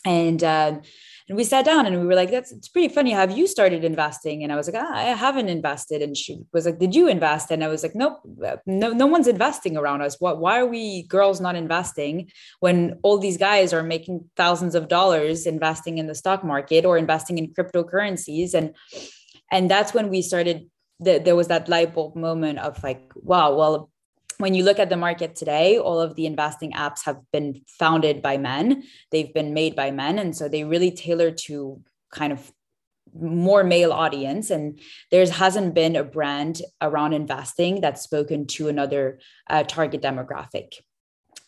and 0.06 0.44
uh, 0.44 0.82
and 1.30 1.38
we 1.38 1.44
sat 1.44 1.64
down 1.64 1.86
and 1.86 2.00
we 2.00 2.06
were 2.06 2.16
like, 2.16 2.32
that's 2.32 2.52
it's 2.52 2.68
pretty 2.68 2.94
funny. 2.94 3.12
Have 3.12 3.32
you 3.32 3.48
started 3.48 3.84
investing? 3.84 4.44
And 4.44 4.52
I 4.52 4.56
was 4.56 4.68
like, 4.68 4.82
ah, 4.84 4.94
I 4.94 5.04
haven't 5.04 5.48
invested. 5.48 6.02
And 6.02 6.18
she 6.18 6.40
was 6.52 6.66
like, 6.66 6.80
Did 6.80 6.94
you 6.94 7.08
invest? 7.08 7.50
And 7.52 7.64
I 7.64 7.68
was 7.68 7.84
like, 7.84 7.96
Nope, 7.96 8.20
no, 8.66 8.92
no 8.92 9.08
one's 9.08 9.28
investing 9.28 9.78
around 9.78 10.02
us. 10.02 10.20
What 10.20 10.40
why 10.40 10.60
are 10.60 10.66
we 10.66 11.04
girls 11.04 11.40
not 11.40 11.56
investing 11.56 12.30
when 12.60 13.00
all 13.04 13.18
these 13.18 13.38
guys 13.38 13.74
are 13.74 13.84
making 13.84 14.30
thousands 14.36 14.76
of 14.76 14.88
dollars 14.90 15.46
investing 15.46 15.98
in 15.98 16.08
the 16.08 16.16
stock 16.16 16.44
market 16.44 16.86
or 16.86 16.98
investing 16.98 17.38
in 17.38 17.54
cryptocurrencies? 17.54 18.54
And 18.54 18.76
and 19.52 19.72
that's 19.72 19.94
when 19.94 20.10
we 20.10 20.22
started 20.22 20.70
there 21.00 21.36
was 21.36 21.48
that 21.48 21.68
light 21.68 21.94
bulb 21.94 22.16
moment 22.16 22.60
of 22.60 22.82
like, 22.84 23.12
wow, 23.16 23.56
well, 23.56 23.90
when 24.38 24.54
you 24.54 24.64
look 24.64 24.80
at 24.80 24.90
the 24.90 24.98
market 24.98 25.36
today, 25.36 25.78
all 25.78 26.00
of 26.00 26.16
the 26.16 26.26
investing 26.26 26.74
apps 26.74 27.06
have 27.06 27.20
been 27.32 27.62
founded 27.68 28.22
by 28.22 28.38
men. 28.38 28.84
They've 29.12 29.34
been 29.34 29.54
made 29.54 29.76
by 29.76 29.92
men. 29.92 30.20
And 30.20 30.36
so 30.36 30.48
they 30.48 30.64
really 30.64 30.92
tailor 30.92 31.32
to 31.32 31.82
kind 32.12 32.34
of 32.34 32.52
more 33.20 33.64
male 33.64 33.92
audience 33.92 34.50
and 34.50 34.80
there 35.12 35.30
hasn't 35.30 35.74
been 35.74 35.96
a 35.96 36.04
brand 36.04 36.62
around 36.82 37.14
investing 37.14 37.80
that's 37.80 38.02
spoken 38.02 38.48
to 38.48 38.70
another 38.70 39.20
uh, 39.50 39.64
target 39.64 40.02
demographic 40.02 40.80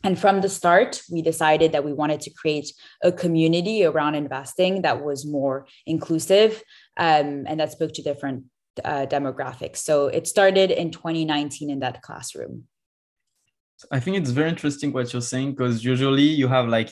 and 0.04 0.19
from 0.19 0.41
the 0.41 0.50
start 0.50 1.02
we 1.12 1.21
decided 1.21 1.71
that 1.71 1.84
we 1.84 1.91
wanted 1.91 2.21
to 2.21 2.30
create 2.30 2.71
a 3.04 3.12
community 3.12 3.84
around 3.84 4.13
investing 4.13 4.84
that 4.84 5.04
was 5.04 5.26
more 5.26 5.65
inclusive 5.88 6.62
um, 6.98 7.45
and 7.48 7.60
that 7.60 7.71
spoke 7.71 7.93
to 7.93 8.04
different 8.04 8.43
uh, 8.84 9.08
demographics 9.08 9.78
so 9.78 10.08
it 10.08 10.28
started 10.28 10.69
in 10.69 10.91
2019 10.91 11.71
in 11.71 11.80
that 11.80 12.02
classroom 12.04 12.65
I 13.92 14.00
think 14.00 14.18
it's 14.18 14.30
very 14.30 14.50
interesting 14.50 14.92
what 14.94 15.12
you're 15.12 15.22
saying 15.22 15.52
because 15.52 15.84
usually 15.84 16.24
you 16.24 16.48
have 16.48 16.68
like 16.68 16.92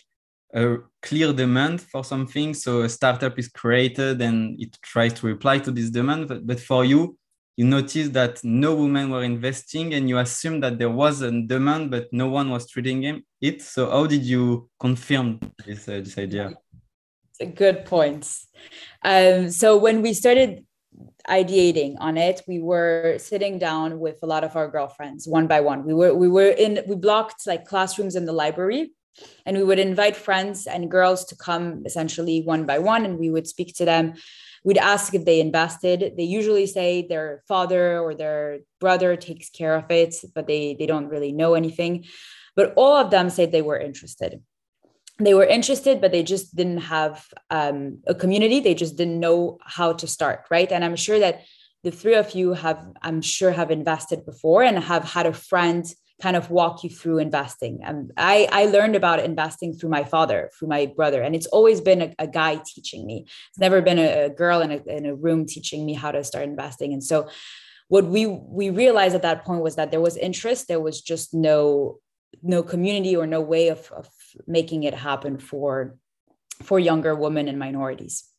a 0.53 0.77
clear 1.01 1.33
demand 1.33 1.81
for 1.81 2.03
something. 2.03 2.53
So 2.53 2.81
a 2.81 2.89
startup 2.89 3.39
is 3.39 3.47
created 3.47 4.21
and 4.21 4.61
it 4.61 4.77
tries 4.81 5.13
to 5.13 5.27
reply 5.27 5.59
to 5.59 5.71
this 5.71 5.89
demand. 5.89 6.27
But, 6.27 6.45
but 6.45 6.59
for 6.59 6.85
you, 6.85 7.17
you 7.55 7.65
notice 7.65 8.09
that 8.09 8.43
no 8.43 8.75
women 8.75 9.09
were 9.09 9.23
investing 9.23 9.93
and 9.93 10.09
you 10.09 10.17
assume 10.17 10.59
that 10.61 10.79
there 10.79 10.89
was 10.89 11.21
a 11.21 11.31
demand 11.41 11.91
but 11.91 12.11
no 12.11 12.27
one 12.27 12.49
was 12.49 12.67
trading 12.67 13.23
it 13.41 13.61
so 13.61 13.89
how 13.89 14.05
did 14.07 14.23
you 14.23 14.69
confirm 14.79 15.39
this, 15.65 15.87
uh, 15.87 16.01
this 16.03 16.17
idea 16.17 16.51
it's 17.29 17.41
a 17.41 17.45
good 17.45 17.85
point 17.85 18.27
um, 19.03 19.49
so 19.49 19.77
when 19.77 20.01
we 20.01 20.13
started 20.13 20.65
ideating 21.27 21.95
on 21.99 22.17
it. 22.17 22.41
We 22.47 22.59
were 22.59 23.15
sitting 23.17 23.57
down 23.59 23.99
with 23.99 24.19
a 24.23 24.25
lot 24.25 24.43
of 24.43 24.55
our 24.55 24.67
girlfriends 24.67 25.27
one 25.27 25.47
by 25.47 25.61
one. 25.61 25.85
We 25.85 25.93
were 25.93 26.13
we 26.13 26.27
were 26.27 26.49
in 26.49 26.79
we 26.87 26.95
blocked 26.95 27.47
like 27.47 27.65
classrooms 27.65 28.15
in 28.15 28.25
the 28.25 28.33
library 28.33 28.91
and 29.45 29.57
we 29.57 29.63
would 29.63 29.79
invite 29.79 30.15
friends 30.15 30.67
and 30.67 30.91
girls 30.91 31.25
to 31.25 31.35
come 31.35 31.83
essentially 31.85 32.41
one 32.41 32.65
by 32.65 32.79
one 32.79 33.05
and 33.05 33.17
we 33.19 33.29
would 33.29 33.47
speak 33.47 33.75
to 33.75 33.85
them. 33.85 34.13
We'd 34.65 34.77
ask 34.77 35.13
if 35.13 35.25
they 35.25 35.39
invested. 35.39 36.13
They 36.17 36.23
usually 36.23 36.67
say 36.67 37.05
their 37.07 37.43
father 37.47 37.99
or 37.99 38.15
their 38.15 38.59
brother 38.79 39.15
takes 39.15 39.49
care 39.49 39.75
of 39.75 39.89
it 39.89 40.15
but 40.35 40.47
they 40.47 40.75
they 40.77 40.85
don't 40.85 41.09
really 41.09 41.31
know 41.31 41.53
anything. 41.53 42.05
But 42.55 42.73
all 42.75 42.97
of 42.97 43.11
them 43.11 43.29
said 43.29 43.51
they 43.51 43.61
were 43.61 43.79
interested 43.79 44.41
they 45.19 45.33
were 45.33 45.45
interested 45.45 46.01
but 46.01 46.11
they 46.11 46.23
just 46.23 46.55
didn't 46.55 46.79
have 46.79 47.27
um, 47.49 47.99
a 48.07 48.15
community 48.15 48.59
they 48.59 48.75
just 48.75 48.97
didn't 48.97 49.19
know 49.19 49.57
how 49.63 49.93
to 49.93 50.07
start 50.07 50.45
right 50.49 50.71
and 50.71 50.83
i'm 50.83 50.95
sure 50.95 51.19
that 51.19 51.41
the 51.83 51.91
three 51.91 52.15
of 52.15 52.31
you 52.31 52.53
have 52.53 52.85
i'm 53.01 53.21
sure 53.21 53.51
have 53.51 53.71
invested 53.71 54.25
before 54.25 54.63
and 54.63 54.77
have 54.79 55.03
had 55.03 55.25
a 55.25 55.33
friend 55.33 55.85
kind 56.21 56.35
of 56.37 56.49
walk 56.49 56.83
you 56.83 56.89
through 56.89 57.17
investing. 57.17 57.79
And 57.83 58.11
I, 58.15 58.47
I 58.51 58.65
learned 58.65 58.95
about 58.95 59.19
investing 59.19 59.73
through 59.73 59.89
my 59.89 60.03
father, 60.03 60.49
through 60.57 60.69
my 60.69 60.85
brother, 60.85 61.21
and 61.21 61.35
it's 61.35 61.47
always 61.47 61.81
been 61.81 62.01
a, 62.01 62.13
a 62.19 62.27
guy 62.27 62.61
teaching 62.65 63.05
me. 63.05 63.25
It's 63.49 63.59
never 63.59 63.81
been 63.81 63.99
a, 63.99 64.25
a 64.25 64.29
girl 64.29 64.61
in 64.61 64.71
a, 64.71 64.81
in 64.87 65.05
a 65.05 65.15
room 65.15 65.45
teaching 65.45 65.85
me 65.85 65.93
how 65.93 66.11
to 66.11 66.23
start 66.23 66.45
investing. 66.45 66.93
And 66.93 67.03
so, 67.03 67.29
what 67.89 68.05
we 68.05 68.25
we 68.25 68.69
realized 68.69 69.13
at 69.13 69.23
that 69.23 69.43
point 69.43 69.61
was 69.61 69.75
that 69.75 69.91
there 69.91 69.99
was 69.99 70.15
interest, 70.15 70.67
there 70.67 70.79
was 70.79 71.01
just 71.01 71.33
no 71.33 71.99
no 72.41 72.63
community 72.63 73.15
or 73.15 73.27
no 73.27 73.41
way 73.41 73.69
of, 73.69 73.91
of 73.91 74.09
making 74.47 74.83
it 74.83 74.93
happen 74.93 75.37
for 75.37 75.97
for 76.61 76.79
younger 76.79 77.15
women 77.15 77.47
and 77.47 77.57
minorities. 77.59 78.29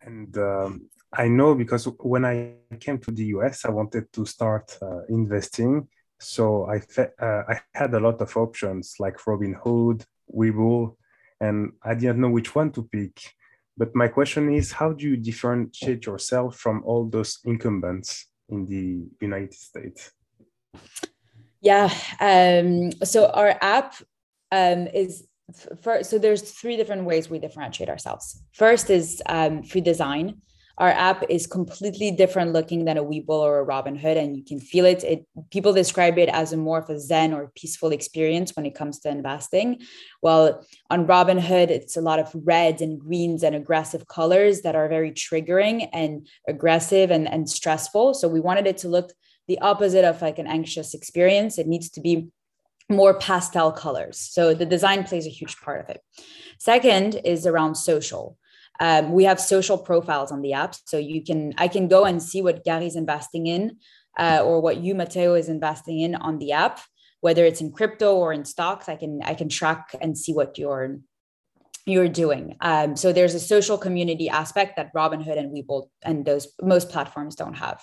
And 0.00 0.36
um, 0.38 0.88
I 1.12 1.28
know 1.28 1.54
because 1.54 1.84
when 1.98 2.24
I 2.24 2.54
came 2.80 2.98
to 2.98 3.10
the 3.10 3.24
US, 3.36 3.64
I 3.64 3.70
wanted 3.70 4.12
to 4.12 4.24
start 4.24 4.76
uh, 4.82 5.04
investing 5.08 5.88
so 6.20 6.66
I, 6.66 6.80
fe- 6.80 7.12
uh, 7.20 7.42
I 7.48 7.60
had 7.74 7.94
a 7.94 8.00
lot 8.00 8.20
of 8.20 8.36
options 8.36 8.96
like 8.98 9.18
Robinhood 9.18 10.04
Webull, 10.34 10.96
and 11.40 11.72
I 11.82 11.94
didn't 11.94 12.20
know 12.20 12.30
which 12.30 12.54
one 12.54 12.72
to 12.72 12.82
pick. 12.82 13.20
But 13.76 13.94
my 13.94 14.08
question 14.08 14.52
is, 14.52 14.72
how 14.72 14.92
do 14.92 15.08
you 15.08 15.16
differentiate 15.16 16.06
yourself 16.06 16.56
from 16.56 16.82
all 16.84 17.08
those 17.08 17.38
incumbents 17.44 18.26
in 18.48 18.66
the 18.66 19.06
United 19.20 19.54
States? 19.54 20.10
Yeah. 21.60 21.92
Um, 22.20 22.92
so 23.04 23.30
our 23.30 23.56
app 23.60 23.94
um, 24.52 24.86
is 24.88 25.26
for, 25.82 26.02
so 26.02 26.18
there's 26.18 26.50
three 26.52 26.76
different 26.76 27.04
ways 27.04 27.30
we 27.30 27.38
differentiate 27.38 27.88
ourselves. 27.88 28.42
First 28.52 28.90
is 28.90 29.22
um, 29.26 29.62
free 29.62 29.80
design 29.80 30.42
our 30.78 30.90
app 30.90 31.24
is 31.28 31.46
completely 31.46 32.12
different 32.12 32.52
looking 32.52 32.84
than 32.84 32.96
a 32.96 33.04
Webull 33.04 33.30
or 33.30 33.60
a 33.60 33.66
Robinhood, 33.66 34.16
and 34.16 34.36
you 34.36 34.44
can 34.44 34.60
feel 34.60 34.84
it. 34.84 35.02
It 35.02 35.26
people 35.50 35.72
describe 35.72 36.18
it 36.18 36.28
as 36.28 36.52
a 36.52 36.56
more 36.56 36.78
of 36.78 36.88
a 36.88 37.00
zen 37.00 37.32
or 37.32 37.52
peaceful 37.56 37.90
experience 37.90 38.54
when 38.54 38.64
it 38.64 38.76
comes 38.76 39.00
to 39.00 39.08
investing. 39.08 39.80
Well, 40.22 40.64
on 40.88 41.06
Robinhood, 41.06 41.68
it's 41.68 41.96
a 41.96 42.00
lot 42.00 42.20
of 42.20 42.30
reds 42.32 42.80
and 42.80 42.98
greens 42.98 43.42
and 43.42 43.56
aggressive 43.56 44.06
colors 44.06 44.62
that 44.62 44.76
are 44.76 44.88
very 44.88 45.10
triggering 45.10 45.88
and 45.92 46.28
aggressive 46.46 47.10
and, 47.10 47.28
and 47.28 47.50
stressful. 47.50 48.14
So 48.14 48.28
we 48.28 48.40
wanted 48.40 48.68
it 48.68 48.78
to 48.78 48.88
look 48.88 49.12
the 49.48 49.58
opposite 49.58 50.04
of 50.04 50.22
like 50.22 50.38
an 50.38 50.46
anxious 50.46 50.94
experience. 50.94 51.58
It 51.58 51.66
needs 51.66 51.90
to 51.90 52.00
be 52.00 52.28
more 52.88 53.18
pastel 53.18 53.72
colors. 53.72 54.18
So 54.18 54.54
the 54.54 54.64
design 54.64 55.04
plays 55.04 55.26
a 55.26 55.30
huge 55.30 55.58
part 55.58 55.80
of 55.80 55.90
it. 55.90 56.00
Second 56.58 57.20
is 57.24 57.46
around 57.46 57.74
social. 57.74 58.37
Um, 58.80 59.12
we 59.12 59.24
have 59.24 59.40
social 59.40 59.78
profiles 59.78 60.30
on 60.30 60.42
the 60.42 60.52
app, 60.52 60.74
so 60.84 60.96
you 60.98 61.22
can 61.22 61.54
I 61.58 61.68
can 61.68 61.88
go 61.88 62.04
and 62.04 62.22
see 62.22 62.42
what 62.42 62.64
Gary's 62.64 62.96
investing 62.96 63.46
in, 63.46 63.78
uh, 64.18 64.40
or 64.44 64.60
what 64.60 64.78
you 64.78 64.94
Matteo 64.94 65.34
is 65.34 65.48
investing 65.48 66.00
in 66.00 66.14
on 66.14 66.38
the 66.38 66.52
app, 66.52 66.80
whether 67.20 67.44
it's 67.44 67.60
in 67.60 67.72
crypto 67.72 68.14
or 68.16 68.32
in 68.32 68.44
stocks. 68.44 68.88
I 68.88 68.96
can 68.96 69.20
I 69.24 69.34
can 69.34 69.48
track 69.48 69.94
and 70.00 70.16
see 70.16 70.32
what 70.32 70.58
you're 70.58 70.98
you're 71.86 72.08
doing. 72.08 72.56
Um, 72.60 72.96
so 72.96 73.12
there's 73.12 73.34
a 73.34 73.40
social 73.40 73.78
community 73.78 74.28
aspect 74.28 74.76
that 74.76 74.92
Robinhood 74.94 75.38
and 75.38 75.50
Webull 75.52 75.88
and 76.02 76.24
those 76.24 76.48
most 76.60 76.90
platforms 76.90 77.34
don't 77.34 77.54
have. 77.54 77.82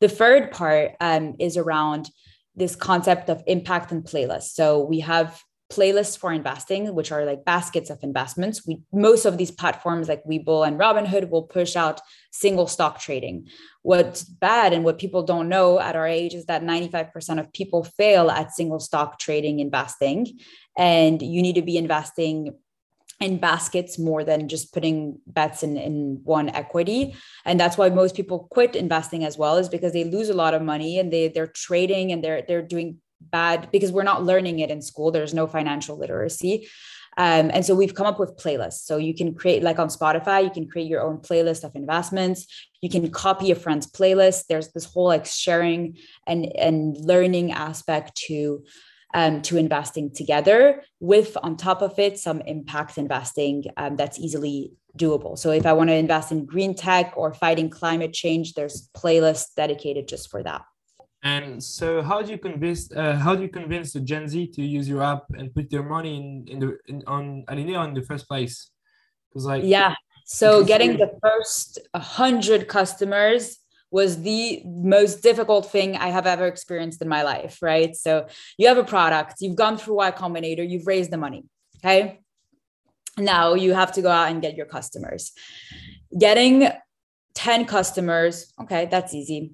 The 0.00 0.08
third 0.08 0.52
part 0.52 0.92
um, 1.00 1.34
is 1.38 1.56
around 1.56 2.10
this 2.54 2.76
concept 2.76 3.28
of 3.28 3.42
impact 3.46 3.92
and 3.92 4.04
playlist. 4.04 4.54
So 4.54 4.84
we 4.84 5.00
have 5.00 5.42
playlists 5.70 6.18
for 6.18 6.32
investing, 6.32 6.94
which 6.94 7.12
are 7.12 7.24
like 7.24 7.44
baskets 7.44 7.90
of 7.90 8.02
investments. 8.02 8.66
We 8.66 8.82
most 8.92 9.24
of 9.24 9.38
these 9.38 9.50
platforms 9.50 10.08
like 10.08 10.24
Webull 10.24 10.66
and 10.66 10.78
Robinhood 10.78 11.30
will 11.30 11.44
push 11.44 11.76
out 11.76 12.00
single 12.30 12.66
stock 12.66 13.00
trading. 13.00 13.48
What's 13.82 14.22
bad 14.22 14.72
and 14.72 14.84
what 14.84 14.98
people 14.98 15.22
don't 15.22 15.48
know 15.48 15.80
at 15.80 15.96
our 15.96 16.06
age 16.06 16.34
is 16.34 16.46
that 16.46 16.62
95% 16.62 17.40
of 17.40 17.52
people 17.52 17.84
fail 17.84 18.30
at 18.30 18.52
single 18.52 18.80
stock 18.80 19.18
trading 19.18 19.60
investing. 19.60 20.38
And 20.76 21.20
you 21.20 21.42
need 21.42 21.54
to 21.54 21.62
be 21.62 21.76
investing 21.76 22.54
in 23.22 23.38
baskets 23.38 23.98
more 23.98 24.24
than 24.24 24.48
just 24.48 24.74
putting 24.74 25.18
bets 25.26 25.62
in, 25.62 25.76
in 25.76 26.20
one 26.24 26.48
equity. 26.50 27.14
And 27.44 27.58
that's 27.58 27.78
why 27.78 27.88
most 27.88 28.16
people 28.16 28.48
quit 28.50 28.74
investing 28.74 29.24
as 29.24 29.38
well, 29.38 29.56
is 29.56 29.68
because 29.68 29.92
they 29.92 30.04
lose 30.04 30.28
a 30.28 30.34
lot 30.34 30.54
of 30.54 30.62
money 30.62 30.98
and 30.98 31.12
they 31.12 31.28
they're 31.28 31.46
trading 31.46 32.10
and 32.12 32.22
they're 32.22 32.42
they're 32.46 32.62
doing 32.62 32.98
bad 33.30 33.68
because 33.72 33.92
we're 33.92 34.02
not 34.02 34.24
learning 34.24 34.58
it 34.58 34.70
in 34.70 34.82
school. 34.82 35.10
There's 35.10 35.34
no 35.34 35.46
financial 35.46 35.96
literacy. 35.98 36.68
Um, 37.18 37.50
and 37.52 37.64
so 37.64 37.74
we've 37.74 37.94
come 37.94 38.06
up 38.06 38.18
with 38.18 38.36
playlists. 38.36 38.84
So 38.84 38.96
you 38.96 39.14
can 39.14 39.34
create, 39.34 39.62
like 39.62 39.78
on 39.78 39.88
Spotify, 39.88 40.44
you 40.44 40.50
can 40.50 40.66
create 40.66 40.88
your 40.88 41.02
own 41.02 41.18
playlist 41.18 41.62
of 41.62 41.72
investments. 41.74 42.46
You 42.80 42.88
can 42.88 43.10
copy 43.10 43.50
a 43.50 43.54
friend's 43.54 43.86
playlist. 43.86 44.46
There's 44.48 44.72
this 44.72 44.86
whole 44.86 45.06
like 45.06 45.26
sharing 45.26 45.98
and 46.26 46.46
and 46.56 46.96
learning 46.96 47.52
aspect 47.52 48.16
to 48.28 48.64
um, 49.14 49.42
to 49.42 49.58
investing 49.58 50.10
together 50.14 50.82
with 51.00 51.36
on 51.42 51.58
top 51.58 51.82
of 51.82 51.98
it 51.98 52.18
some 52.18 52.40
impact 52.42 52.96
investing 52.96 53.64
um, 53.76 53.96
that's 53.96 54.18
easily 54.18 54.72
doable. 54.96 55.38
So 55.38 55.50
if 55.50 55.66
I 55.66 55.74
want 55.74 55.90
to 55.90 55.94
invest 55.94 56.32
in 56.32 56.46
green 56.46 56.74
tech 56.74 57.12
or 57.16 57.34
fighting 57.34 57.68
climate 57.68 58.14
change, 58.14 58.54
there's 58.54 58.88
playlists 58.96 59.54
dedicated 59.54 60.08
just 60.08 60.30
for 60.30 60.42
that. 60.42 60.62
And 61.22 61.62
so, 61.62 62.02
how 62.02 62.20
do 62.20 62.32
you 62.32 62.38
convince 62.38 62.90
uh, 62.90 63.14
how 63.14 63.36
do 63.36 63.42
you 63.42 63.48
convince 63.48 63.92
the 63.92 64.00
Gen 64.00 64.26
Z 64.26 64.48
to 64.48 64.62
use 64.62 64.88
your 64.88 65.02
app 65.02 65.24
and 65.38 65.54
put 65.54 65.70
their 65.70 65.84
money 65.84 66.16
in 66.16 66.46
in 66.48 66.58
the 66.58 66.78
in, 66.88 67.04
on 67.06 67.44
Alinea 67.48 67.86
in 67.86 67.94
the 67.94 68.02
first 68.02 68.26
place? 68.26 68.70
Because 69.28 69.46
like 69.46 69.62
yeah, 69.64 69.94
so 70.24 70.64
getting 70.64 70.96
the 70.96 71.12
first 71.22 71.78
hundred 71.94 72.66
customers 72.66 73.58
was 73.92 74.22
the 74.22 74.62
most 74.64 75.22
difficult 75.22 75.70
thing 75.70 75.96
I 75.96 76.08
have 76.08 76.26
ever 76.26 76.46
experienced 76.46 77.00
in 77.02 77.08
my 77.08 77.22
life. 77.22 77.62
Right. 77.62 77.94
So 77.94 78.26
you 78.58 78.66
have 78.66 78.78
a 78.78 78.84
product, 78.84 79.36
you've 79.40 79.56
gone 79.56 79.78
through 79.78 79.96
Y 79.96 80.10
Combinator, 80.10 80.68
you've 80.68 80.88
raised 80.88 81.12
the 81.12 81.18
money. 81.18 81.44
Okay. 81.78 82.20
Now 83.16 83.54
you 83.54 83.74
have 83.74 83.92
to 83.92 84.02
go 84.02 84.10
out 84.10 84.30
and 84.30 84.42
get 84.42 84.56
your 84.56 84.66
customers. 84.66 85.32
Getting 86.18 86.68
10 87.34 87.66
customers, 87.66 88.52
okay, 88.60 88.86
that's 88.90 89.14
easy 89.14 89.52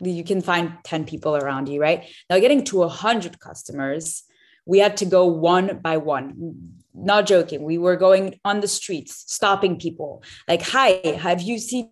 you 0.00 0.24
can 0.24 0.40
find 0.40 0.78
10 0.84 1.04
people 1.04 1.36
around 1.36 1.68
you, 1.68 1.80
right? 1.80 2.08
Now, 2.28 2.38
getting 2.38 2.64
to 2.64 2.78
100 2.78 3.38
customers, 3.40 4.24
we 4.66 4.78
had 4.78 4.96
to 4.98 5.04
go 5.04 5.26
one 5.26 5.78
by 5.78 5.96
one. 5.96 6.74
Not 6.92 7.26
joking. 7.26 7.62
We 7.62 7.78
were 7.78 7.96
going 7.96 8.38
on 8.44 8.60
the 8.60 8.68
streets, 8.68 9.24
stopping 9.26 9.78
people. 9.78 10.22
Like, 10.48 10.62
hi, 10.62 11.00
have 11.18 11.40
you 11.40 11.58
seen 11.58 11.90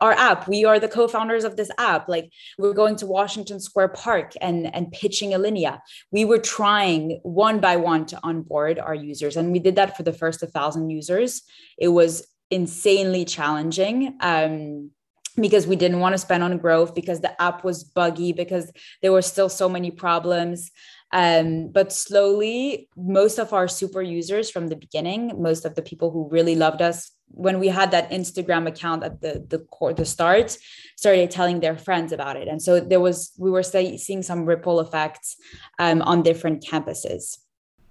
our 0.00 0.12
app? 0.12 0.48
We 0.48 0.64
are 0.64 0.80
the 0.80 0.88
co-founders 0.88 1.44
of 1.44 1.56
this 1.56 1.70
app. 1.78 2.08
Like, 2.08 2.30
we're 2.58 2.72
going 2.72 2.96
to 2.96 3.06
Washington 3.06 3.60
Square 3.60 3.88
Park 3.88 4.32
and 4.40 4.74
and 4.74 4.90
pitching 4.90 5.30
Alinea. 5.30 5.78
We 6.10 6.24
were 6.24 6.38
trying 6.38 7.20
one 7.22 7.60
by 7.60 7.76
one 7.76 8.06
to 8.06 8.18
onboard 8.22 8.78
our 8.78 8.94
users, 8.94 9.36
and 9.36 9.52
we 9.52 9.60
did 9.60 9.76
that 9.76 9.96
for 9.96 10.02
the 10.02 10.12
first 10.12 10.42
1,000 10.42 10.90
users. 10.90 11.42
It 11.78 11.88
was 11.88 12.26
insanely 12.50 13.24
challenging. 13.24 14.16
Um, 14.20 14.90
because 15.36 15.66
we 15.66 15.76
didn't 15.76 16.00
want 16.00 16.14
to 16.14 16.18
spend 16.18 16.42
on 16.42 16.56
growth 16.58 16.94
because 16.94 17.20
the 17.20 17.40
app 17.42 17.64
was 17.64 17.84
buggy 17.84 18.32
because 18.32 18.70
there 19.02 19.12
were 19.12 19.22
still 19.22 19.48
so 19.48 19.68
many 19.68 19.90
problems. 19.90 20.70
Um, 21.12 21.68
but 21.68 21.92
slowly 21.92 22.88
most 22.96 23.38
of 23.38 23.52
our 23.52 23.68
super 23.68 24.02
users 24.02 24.50
from 24.50 24.66
the 24.66 24.74
beginning 24.74 25.40
most 25.40 25.64
of 25.64 25.76
the 25.76 25.82
people 25.82 26.10
who 26.10 26.28
really 26.28 26.56
loved 26.56 26.82
us 26.82 27.12
when 27.28 27.60
we 27.60 27.68
had 27.68 27.92
that 27.92 28.10
instagram 28.10 28.66
account 28.66 29.04
at 29.04 29.20
the 29.20 29.44
the 29.48 29.60
core 29.70 29.94
the 29.94 30.04
start 30.04 30.56
started 30.96 31.30
telling 31.30 31.60
their 31.60 31.76
friends 31.76 32.12
about 32.12 32.36
it. 32.36 32.48
And 32.48 32.60
so 32.62 32.80
there 32.80 33.00
was 33.00 33.32
we 33.38 33.50
were 33.50 33.62
say, 33.62 33.96
seeing 33.96 34.22
some 34.22 34.44
ripple 34.44 34.80
effects 34.80 35.36
um, 35.78 36.02
on 36.02 36.22
different 36.22 36.64
campuses. 36.64 37.38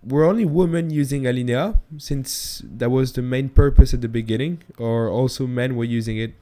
Were 0.03 0.25
only 0.25 0.45
women 0.45 0.89
using 0.89 1.23
alinea 1.23 1.79
since 1.97 2.61
that 2.65 2.89
was 2.89 3.13
the 3.13 3.21
main 3.21 3.49
purpose 3.49 3.93
at 3.93 4.01
the 4.01 4.09
beginning 4.09 4.61
or 4.77 5.07
also 5.07 5.47
men 5.47 5.75
were 5.75 5.85
using 5.85 6.17
it 6.17 6.33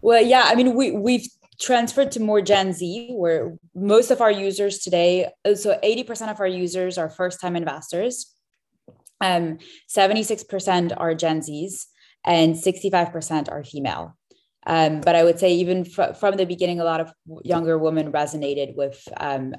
well, 0.00 0.22
yeah, 0.22 0.44
I 0.46 0.54
mean, 0.54 0.74
we 0.74 0.90
we've 0.92 1.26
transferred 1.60 2.12
to 2.12 2.20
more 2.20 2.40
Gen 2.40 2.72
Z, 2.72 3.10
where 3.12 3.56
most 3.74 4.10
of 4.10 4.20
our 4.20 4.30
users 4.30 4.78
today, 4.78 5.28
so 5.54 5.78
80% 5.82 6.30
of 6.30 6.40
our 6.40 6.46
users 6.46 6.98
are 6.98 7.08
first 7.08 7.40
time 7.40 7.56
investors, 7.56 8.34
um, 9.20 9.58
76% 9.88 10.92
are 10.96 11.14
Gen 11.14 11.40
Zs, 11.40 11.86
and 12.24 12.54
65% 12.54 13.50
are 13.50 13.64
female. 13.64 14.16
Um, 14.66 15.00
but 15.00 15.16
I 15.16 15.24
would 15.24 15.38
say 15.38 15.54
even 15.54 15.84
fr- 15.84 16.12
from 16.12 16.36
the 16.36 16.44
beginning, 16.44 16.78
a 16.78 16.84
lot 16.84 17.00
of 17.00 17.12
younger 17.42 17.78
women 17.78 18.12
resonated 18.12 18.76
with 18.76 19.02
um, 19.16 19.54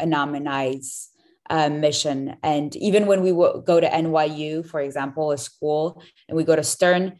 um, 1.49 1.79
mission. 1.81 2.37
And 2.43 2.75
even 2.75 3.07
when 3.07 3.21
we 3.21 3.31
w- 3.31 3.63
go 3.65 3.79
to 3.79 3.89
NYU, 3.89 4.65
for 4.65 4.79
example, 4.79 5.31
a 5.31 5.37
school, 5.37 6.01
and 6.27 6.37
we 6.37 6.43
go 6.43 6.55
to 6.55 6.63
Stern, 6.63 7.19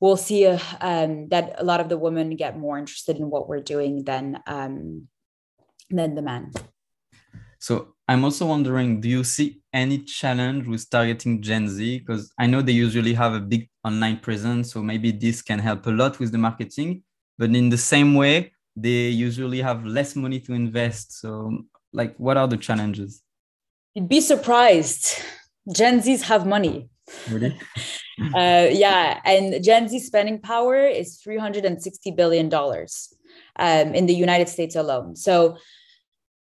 we'll 0.00 0.16
see 0.16 0.44
a, 0.44 0.60
um, 0.80 1.28
that 1.28 1.54
a 1.58 1.64
lot 1.64 1.80
of 1.80 1.88
the 1.88 1.98
women 1.98 2.36
get 2.36 2.58
more 2.58 2.78
interested 2.78 3.18
in 3.18 3.30
what 3.30 3.48
we're 3.48 3.60
doing 3.60 4.04
than 4.04 4.42
um, 4.46 5.08
than 5.90 6.14
the 6.14 6.22
men. 6.22 6.52
So 7.58 7.94
I'm 8.08 8.24
also 8.24 8.46
wondering, 8.46 9.00
do 9.00 9.08
you 9.08 9.22
see 9.22 9.60
any 9.72 9.98
challenge 9.98 10.66
with 10.66 10.88
targeting 10.88 11.42
Gen 11.42 11.68
Z? 11.68 11.98
Because 11.98 12.32
I 12.38 12.46
know 12.46 12.62
they 12.62 12.72
usually 12.72 13.12
have 13.12 13.34
a 13.34 13.40
big 13.40 13.68
online 13.84 14.18
presence, 14.18 14.72
so 14.72 14.82
maybe 14.82 15.12
this 15.12 15.42
can 15.42 15.58
help 15.58 15.86
a 15.86 15.90
lot 15.90 16.18
with 16.18 16.32
the 16.32 16.38
marketing. 16.38 17.02
But 17.38 17.54
in 17.54 17.68
the 17.68 17.78
same 17.78 18.14
way, 18.14 18.52
they 18.74 19.08
usually 19.08 19.60
have 19.60 19.84
less 19.84 20.16
money 20.16 20.40
to 20.40 20.54
invest. 20.54 21.20
So, 21.20 21.64
like, 21.92 22.16
what 22.16 22.36
are 22.36 22.48
the 22.48 22.56
challenges? 22.56 23.22
You'd 23.94 24.08
be 24.08 24.20
surprised. 24.20 25.20
Gen 25.70 26.00
Zs 26.00 26.22
have 26.22 26.46
money. 26.46 26.88
Really? 27.28 27.58
uh, 28.34 28.68
yeah, 28.70 29.20
and 29.24 29.62
Gen 29.62 29.88
Z 29.88 29.98
spending 30.00 30.38
power 30.40 30.86
is 30.86 31.16
three 31.16 31.38
hundred 31.38 31.64
and 31.64 31.82
sixty 31.82 32.10
billion 32.10 32.48
dollars 32.48 33.14
um, 33.56 33.94
in 33.94 34.06
the 34.06 34.14
United 34.14 34.48
States 34.48 34.76
alone. 34.76 35.16
So 35.16 35.56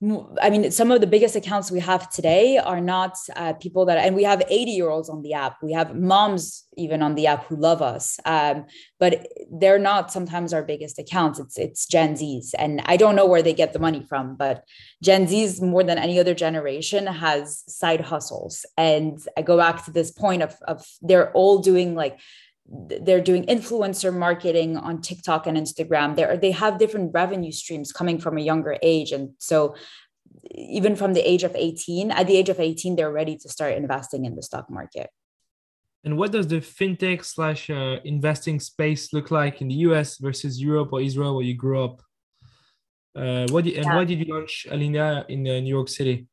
I 0.03 0.49
mean, 0.49 0.71
some 0.71 0.91
of 0.91 0.99
the 0.99 1.07
biggest 1.07 1.37
accounts 1.37 1.71
we 1.71 1.79
have 1.79 2.09
today 2.09 2.57
are 2.57 2.81
not 2.81 3.17
uh, 3.37 3.53
people 3.53 3.85
that, 3.85 3.97
and 3.97 4.13
we 4.13 4.23
have 4.23 4.43
80 4.49 4.71
year 4.71 4.89
olds 4.89 5.09
on 5.09 5.21
the 5.21 5.33
app. 5.33 5.63
We 5.63 5.71
have 5.71 5.95
moms 5.95 6.65
even 6.75 7.01
on 7.01 7.15
the 7.15 7.27
app 7.27 7.45
who 7.45 7.55
love 7.55 7.81
us, 7.81 8.19
um, 8.25 8.65
but 8.99 9.25
they're 9.49 9.79
not 9.79 10.11
sometimes 10.11 10.53
our 10.53 10.63
biggest 10.63 10.99
accounts. 10.99 11.39
It's 11.39 11.57
it's 11.57 11.87
Gen 11.87 12.15
Zs, 12.15 12.53
and 12.57 12.81
I 12.85 12.97
don't 12.97 13.15
know 13.15 13.25
where 13.25 13.41
they 13.41 13.53
get 13.53 13.71
the 13.71 13.79
money 13.79 14.03
from, 14.03 14.35
but 14.35 14.65
Gen 15.01 15.27
Zs 15.27 15.61
more 15.61 15.83
than 15.83 15.97
any 15.97 16.19
other 16.19 16.35
generation 16.35 17.07
has 17.07 17.63
side 17.67 18.01
hustles. 18.01 18.65
And 18.77 19.17
I 19.37 19.43
go 19.43 19.57
back 19.57 19.85
to 19.85 19.91
this 19.91 20.11
point 20.11 20.43
of 20.43 20.55
of 20.67 20.85
they're 21.01 21.31
all 21.31 21.59
doing 21.59 21.95
like 21.95 22.19
they're 22.67 23.21
doing 23.21 23.45
influencer 23.45 24.15
marketing 24.15 24.77
on 24.77 25.01
TikTok 25.01 25.45
and 25.47 25.57
Instagram. 25.57 26.15
They 26.15 26.37
they 26.37 26.51
have 26.51 26.79
different 26.79 27.13
revenue 27.13 27.51
streams 27.51 27.91
coming 27.91 28.19
from 28.19 28.37
a 28.37 28.41
younger 28.41 28.77
age, 28.81 29.11
and 29.11 29.31
so 29.37 29.75
even 30.51 30.95
from 30.95 31.13
the 31.13 31.27
age 31.27 31.43
of 31.43 31.55
18, 31.55 32.11
at 32.11 32.27
the 32.27 32.37
age 32.37 32.49
of 32.49 32.59
18, 32.59 32.95
they're 32.95 33.11
ready 33.11 33.37
to 33.37 33.49
start 33.49 33.73
investing 33.73 34.25
in 34.25 34.35
the 34.35 34.41
stock 34.41 34.69
market. 34.69 35.09
And 36.03 36.17
what 36.17 36.31
does 36.31 36.47
the 36.47 36.61
fintech 36.61 37.23
slash 37.25 37.69
uh, 37.69 37.97
investing 38.03 38.59
space 38.59 39.11
look 39.11 39.31
like 39.31 39.61
in 39.61 39.67
the 39.67 39.75
US 39.89 40.17
versus 40.17 40.61
Europe 40.61 40.93
or 40.93 41.01
Israel, 41.01 41.35
where 41.35 41.43
you 41.43 41.55
grew 41.55 41.83
up? 41.83 42.01
Uh, 43.15 43.47
what 43.49 43.63
did, 43.63 43.75
and 43.75 43.85
yeah. 43.85 43.95
why 43.95 44.03
did 44.03 44.19
you 44.19 44.33
launch 44.33 44.67
Alinea 44.69 45.25
in 45.29 45.47
uh, 45.47 45.59
New 45.59 45.73
York 45.73 45.89
City? 45.89 46.27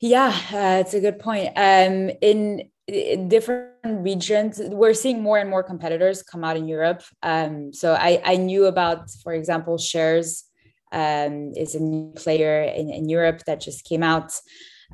Yeah, 0.00 0.36
uh, 0.52 0.80
it's 0.80 0.94
a 0.94 1.00
good 1.00 1.18
point. 1.18 1.48
Um, 1.56 2.10
in 2.20 2.68
different 2.86 3.70
regions. 3.84 4.60
We're 4.62 4.94
seeing 4.94 5.22
more 5.22 5.38
and 5.38 5.48
more 5.48 5.62
competitors 5.62 6.22
come 6.22 6.44
out 6.44 6.56
in 6.56 6.68
europe. 6.68 7.02
Um, 7.22 7.72
so 7.72 7.94
I, 7.94 8.20
I 8.24 8.36
knew 8.36 8.66
about 8.66 9.10
for 9.22 9.32
example 9.32 9.78
shares 9.78 10.44
um, 10.92 11.52
is 11.56 11.74
a 11.74 11.80
new 11.80 12.12
player 12.12 12.62
in, 12.62 12.90
in 12.90 13.08
europe 13.08 13.42
that 13.46 13.60
just 13.60 13.84
came 13.84 14.02
out. 14.02 14.32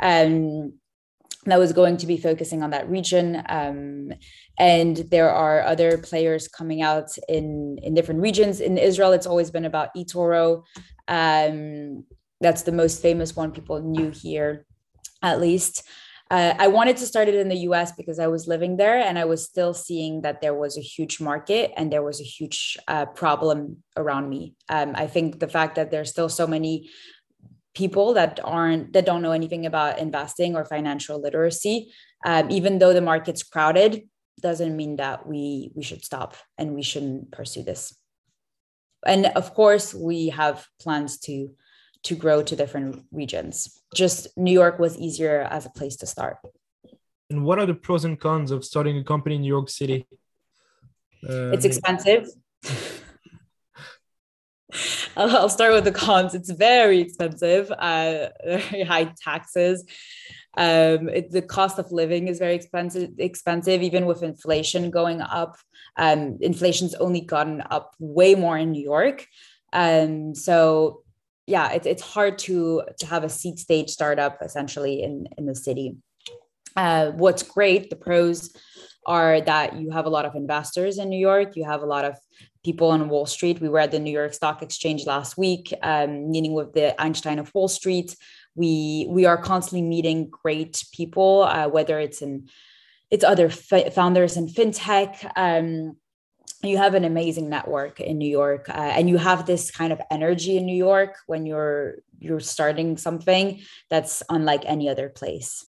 Um, 0.01 0.75
that 1.47 1.59
was 1.59 1.73
going 1.73 1.97
to 1.97 2.07
be 2.07 2.19
focusing 2.19 2.63
on 2.63 2.71
that 2.71 2.89
region. 2.89 3.43
Um, 3.49 4.13
and 4.59 4.97
there 5.11 5.31
are 5.31 5.63
other 5.63 5.97
players 5.97 6.49
coming 6.49 6.83
out 6.83 7.11
in 7.29 7.79
in 7.83 7.95
different 7.95 8.21
regions. 8.21 8.61
In 8.61 8.79
israel 8.79 9.13
it's 9.13 9.27
always 9.27 9.51
been 9.51 9.65
about 9.65 9.95
etoro. 9.97 10.63
Um, 11.09 12.05
that's 12.41 12.63
the 12.63 12.73
most 12.73 13.03
famous 13.03 13.35
one 13.35 13.51
people 13.53 13.81
knew 13.83 14.11
here 14.11 14.65
at 15.23 15.41
least 15.41 15.83
uh, 16.31 16.55
I 16.59 16.69
wanted 16.69 16.97
to 16.99 17.07
start 17.07 17.27
it 17.27 17.35
in 17.35 17.49
the 17.49 17.67
US 17.69 17.91
because 17.93 18.21
I 18.21 18.29
was 18.29 18.47
living 18.47 18.77
there 18.77 18.99
and 18.99 19.19
I 19.19 19.25
was 19.25 19.45
still 19.45 19.75
seeing 19.75 20.23
that 20.23 20.41
there 20.41 20.55
was 20.55 20.79
a 20.79 20.81
huge 20.81 21.21
market 21.21 21.73
and 21.77 21.93
there 21.93 22.05
was 22.05 22.21
a 22.21 22.25
huge 22.25 22.79
uh, 22.87 23.07
problem 23.07 23.83
around 23.97 24.29
me. 24.29 24.55
Um, 24.69 24.93
I 24.95 25.09
think 25.09 25.41
the 25.41 25.49
fact 25.49 25.75
that 25.75 25.91
there's 25.91 26.11
still 26.11 26.29
so 26.29 26.47
many 26.47 26.89
people 27.75 28.15
that 28.15 28.39
aren't 28.45 28.93
that 28.93 29.07
don't 29.07 29.23
know 29.23 29.33
anything 29.33 29.67
about 29.67 29.99
investing 29.99 30.55
or 30.55 30.65
financial 30.65 31.21
literacy, 31.21 31.93
um, 32.25 32.51
even 32.51 32.79
though 32.79 32.93
the 32.93 33.01
market's 33.01 33.43
crowded, 33.43 34.09
doesn't 34.41 34.77
mean 34.77 34.97
that 34.97 35.27
we 35.27 35.73
we 35.75 35.83
should 35.83 36.05
stop 36.05 36.37
and 36.57 36.75
we 36.75 36.83
shouldn't 36.83 37.33
pursue 37.33 37.65
this. 37.65 37.95
And 39.05 39.27
of 39.27 39.55
course, 39.55 39.95
we 39.95 40.29
have 40.29 40.67
plans 40.81 41.19
to 41.21 41.51
to 42.05 42.15
grow 42.15 42.43
to 42.43 42.57
different 42.57 43.05
regions. 43.13 43.81
Just 43.95 44.29
New 44.37 44.53
York 44.53 44.79
was 44.79 44.97
easier 44.99 45.47
as 45.51 45.67
a 45.67 45.71
place 45.71 45.97
to 45.97 46.07
start. 46.07 46.39
And 47.29 47.45
what 47.45 47.59
are 47.59 47.67
the 47.67 47.75
pros 47.75 48.05
and 48.05 48.19
cons 48.19 48.51
of 48.51 48.65
starting 48.65 48.97
a 48.99 49.05
company 49.05 49.37
in 49.37 49.43
New 49.43 49.49
York 49.49 49.69
City? 49.69 50.07
Um, 51.29 51.53
it's 51.53 51.65
expensive. 51.65 52.29
I'll 55.17 55.49
start 55.49 55.73
with 55.73 55.85
the 55.85 55.93
cons. 55.93 56.35
It's 56.35 56.51
very 56.51 57.01
expensive, 57.01 57.71
uh, 57.71 58.29
very 58.45 58.85
high 58.85 59.13
taxes. 59.23 59.85
Um, 60.57 61.09
it, 61.09 61.31
the 61.31 61.43
cost 61.43 61.79
of 61.79 61.93
living 61.93 62.29
is 62.29 62.39
very 62.39 62.55
expensive. 62.55 63.11
Expensive, 63.19 63.83
even 63.83 64.07
with 64.07 64.23
inflation 64.23 64.91
going 64.91 65.21
up. 65.21 65.57
Um, 65.97 66.39
inflation's 66.41 66.95
only 66.95 67.21
gotten 67.21 67.63
up 67.71 67.95
way 67.99 68.35
more 68.35 68.57
in 68.57 68.73
New 68.73 68.83
York. 68.83 69.27
Um, 69.73 70.35
so 70.35 71.03
yeah, 71.47 71.73
it's 71.73 71.87
it's 71.87 72.03
hard 72.03 72.39
to 72.39 72.83
to 72.99 73.07
have 73.07 73.25
a 73.25 73.29
seed 73.29 73.59
stage 73.59 73.91
startup 73.91 74.39
essentially 74.43 75.03
in 75.03 75.27
in 75.39 75.47
the 75.47 75.55
city. 75.55 75.97
Uh, 76.77 77.11
what's 77.13 77.43
great, 77.43 77.91
the 77.91 77.97
pros 77.97 78.55
are 79.07 79.41
that 79.41 79.77
you 79.77 79.91
have 79.91 80.07
a 80.07 80.11
lot 80.11 80.25
of 80.25 80.35
investors 80.35 80.99
in 80.99 81.09
New 81.09 81.19
York. 81.19 81.57
You 81.57 81.65
have 81.65 81.83
a 81.83 81.87
lot 81.87 82.05
of 82.05 82.17
people 82.65 82.91
on 82.91 83.09
Wall 83.09 83.27
Street. 83.27 83.61
We 83.61 83.69
were 83.69 83.81
at 83.81 83.91
the 83.91 83.99
New 83.99 84.13
York 84.13 84.35
Stock 84.35 84.63
Exchange 84.63 85.07
last 85.07 85.39
week, 85.39 85.73
um, 85.83 86.31
meeting 86.31 86.53
with 86.53 86.73
the 86.75 87.01
Einstein 87.01 87.39
of 87.39 87.53
Wall 87.55 87.69
Street. 87.69 88.15
We 88.55 89.07
we 89.09 89.25
are 89.27 89.39
constantly 89.39 89.83
meeting 89.83 90.29
great 90.31 90.85
people, 90.93 91.43
uh, 91.43 91.69
whether 91.69 91.99
it's 91.99 92.23
in 92.23 92.49
it's 93.11 93.25
other 93.25 93.47
f- 93.47 93.95
founders 93.95 94.37
in 94.37 94.47
fintech. 94.47 95.31
Um, 95.37 95.97
you 96.63 96.77
have 96.77 96.95
an 96.95 97.05
amazing 97.05 97.49
network 97.49 98.01
in 98.01 98.19
New 98.19 98.29
York, 98.29 98.69
uh, 98.69 98.73
and 98.73 99.09
you 99.09 99.17
have 99.17 99.47
this 99.47 99.71
kind 99.71 99.93
of 99.93 100.01
energy 100.11 100.57
in 100.57 100.67
New 100.67 100.77
York 100.77 101.17
when 101.27 101.47
you're 101.47 101.97
you're 102.19 102.41
starting 102.41 102.99
something 102.99 103.61
that's 103.89 104.23
unlike 104.29 104.63
any 104.67 104.89
other 104.89 105.09
place. 105.09 105.67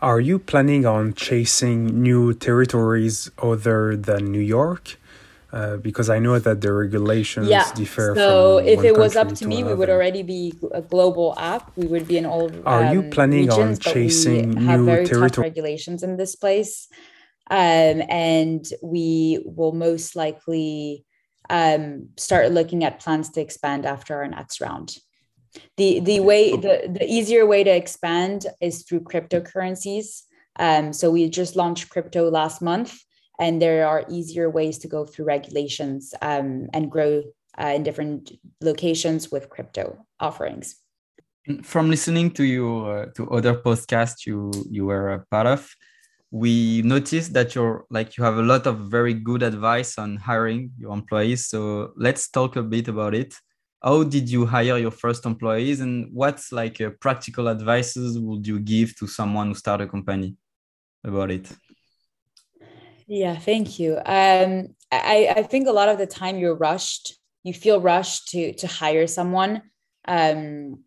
Are 0.00 0.20
you 0.20 0.38
planning 0.38 0.84
on 0.84 1.14
chasing 1.14 2.02
new 2.02 2.34
territories 2.34 3.30
other 3.38 3.96
than 3.96 4.30
New 4.30 4.40
York? 4.40 4.98
Uh, 5.54 5.76
because 5.76 6.10
I 6.10 6.18
know 6.18 6.36
that 6.36 6.60
the 6.60 6.72
regulations 6.72 7.46
yeah. 7.46 7.72
differ. 7.74 8.12
So 8.16 8.58
if 8.58 8.82
it 8.82 8.96
was 8.96 9.14
up 9.14 9.32
to 9.34 9.46
me, 9.46 9.58
another. 9.58 9.70
we 9.70 9.78
would 9.78 9.88
already 9.88 10.24
be 10.24 10.52
a 10.72 10.82
global 10.82 11.32
app. 11.38 11.70
We 11.76 11.86
would 11.86 12.08
be 12.08 12.18
in 12.18 12.26
all. 12.26 12.50
Are 12.66 12.86
um, 12.86 12.92
you 12.92 13.02
planning 13.10 13.46
regions, 13.46 13.78
on 13.86 13.92
chasing 13.92 14.50
new 14.50 14.66
have 14.66 14.80
very 14.80 15.06
tough 15.06 15.38
regulations 15.38 16.02
in 16.02 16.16
this 16.16 16.34
place, 16.34 16.88
um, 17.52 18.02
and 18.10 18.66
we 18.82 19.44
will 19.44 19.70
most 19.70 20.16
likely 20.16 21.04
um, 21.48 22.08
start 22.16 22.50
looking 22.50 22.82
at 22.82 22.98
plans 22.98 23.30
to 23.30 23.40
expand 23.40 23.86
after 23.86 24.16
our 24.16 24.26
next 24.26 24.60
round. 24.60 24.96
The 25.76 26.00
the 26.00 26.18
way 26.18 26.50
the, 26.50 26.90
the 26.98 27.06
easier 27.08 27.46
way 27.46 27.62
to 27.62 27.70
expand 27.70 28.46
is 28.60 28.82
through 28.82 29.02
cryptocurrencies. 29.02 30.22
Um, 30.58 30.92
so 30.92 31.12
we 31.12 31.28
just 31.28 31.54
launched 31.54 31.90
crypto 31.90 32.28
last 32.28 32.60
month 32.60 32.98
and 33.38 33.60
there 33.60 33.86
are 33.86 34.04
easier 34.08 34.48
ways 34.48 34.78
to 34.78 34.88
go 34.88 35.04
through 35.04 35.24
regulations 35.24 36.14
um, 36.22 36.68
and 36.72 36.90
grow 36.90 37.22
uh, 37.60 37.72
in 37.74 37.82
different 37.82 38.32
locations 38.60 39.30
with 39.30 39.48
crypto 39.48 39.98
offerings. 40.20 40.76
From 41.62 41.90
listening 41.90 42.30
to 42.32 42.44
you 42.44 42.86
uh, 42.86 43.06
to 43.16 43.28
other 43.30 43.54
podcasts 43.54 44.26
you 44.26 44.50
you 44.70 44.86
were 44.86 45.12
a 45.12 45.24
part 45.30 45.46
of, 45.46 45.68
we 46.30 46.82
noticed 46.82 47.34
that 47.34 47.54
you're 47.54 47.84
like 47.90 48.16
you 48.16 48.24
have 48.24 48.38
a 48.38 48.42
lot 48.42 48.66
of 48.66 48.90
very 48.90 49.14
good 49.14 49.42
advice 49.42 49.98
on 49.98 50.16
hiring 50.16 50.70
your 50.78 50.92
employees. 50.92 51.46
So 51.46 51.92
let's 51.96 52.30
talk 52.30 52.56
a 52.56 52.62
bit 52.62 52.88
about 52.88 53.14
it. 53.14 53.34
How 53.82 54.02
did 54.02 54.30
you 54.30 54.46
hire 54.46 54.78
your 54.78 54.90
first 54.90 55.26
employees, 55.26 55.80
and 55.80 56.08
what's 56.12 56.50
like 56.50 56.80
uh, 56.80 56.90
practical 56.98 57.50
advices 57.50 58.18
would 58.18 58.46
you 58.46 58.58
give 58.58 58.96
to 58.96 59.06
someone 59.06 59.48
who 59.48 59.54
start 59.54 59.82
a 59.82 59.86
company 59.86 60.36
about 61.04 61.30
it? 61.30 61.52
Yeah, 63.06 63.36
thank 63.38 63.78
you. 63.78 63.96
Um, 63.96 64.68
I, 64.90 65.32
I 65.36 65.42
think 65.42 65.68
a 65.68 65.72
lot 65.72 65.88
of 65.88 65.98
the 65.98 66.06
time 66.06 66.38
you're 66.38 66.54
rushed. 66.56 67.14
You 67.42 67.52
feel 67.52 67.80
rushed 67.80 68.28
to 68.28 68.54
to 68.54 68.66
hire 68.66 69.06
someone. 69.06 69.62
Um, 70.08 70.80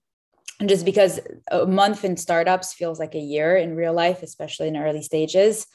and 0.59 0.67
just 0.69 0.85
because 0.85 1.19
a 1.51 1.65
month 1.67 2.03
in 2.03 2.17
startups 2.17 2.73
feels 2.73 2.99
like 2.99 3.13
a 3.13 3.19
year 3.19 3.57
in 3.57 3.75
real 3.75 3.93
life, 3.93 4.23
especially 4.23 4.67
in 4.69 4.77
early 4.77 5.03
stages. 5.03 5.67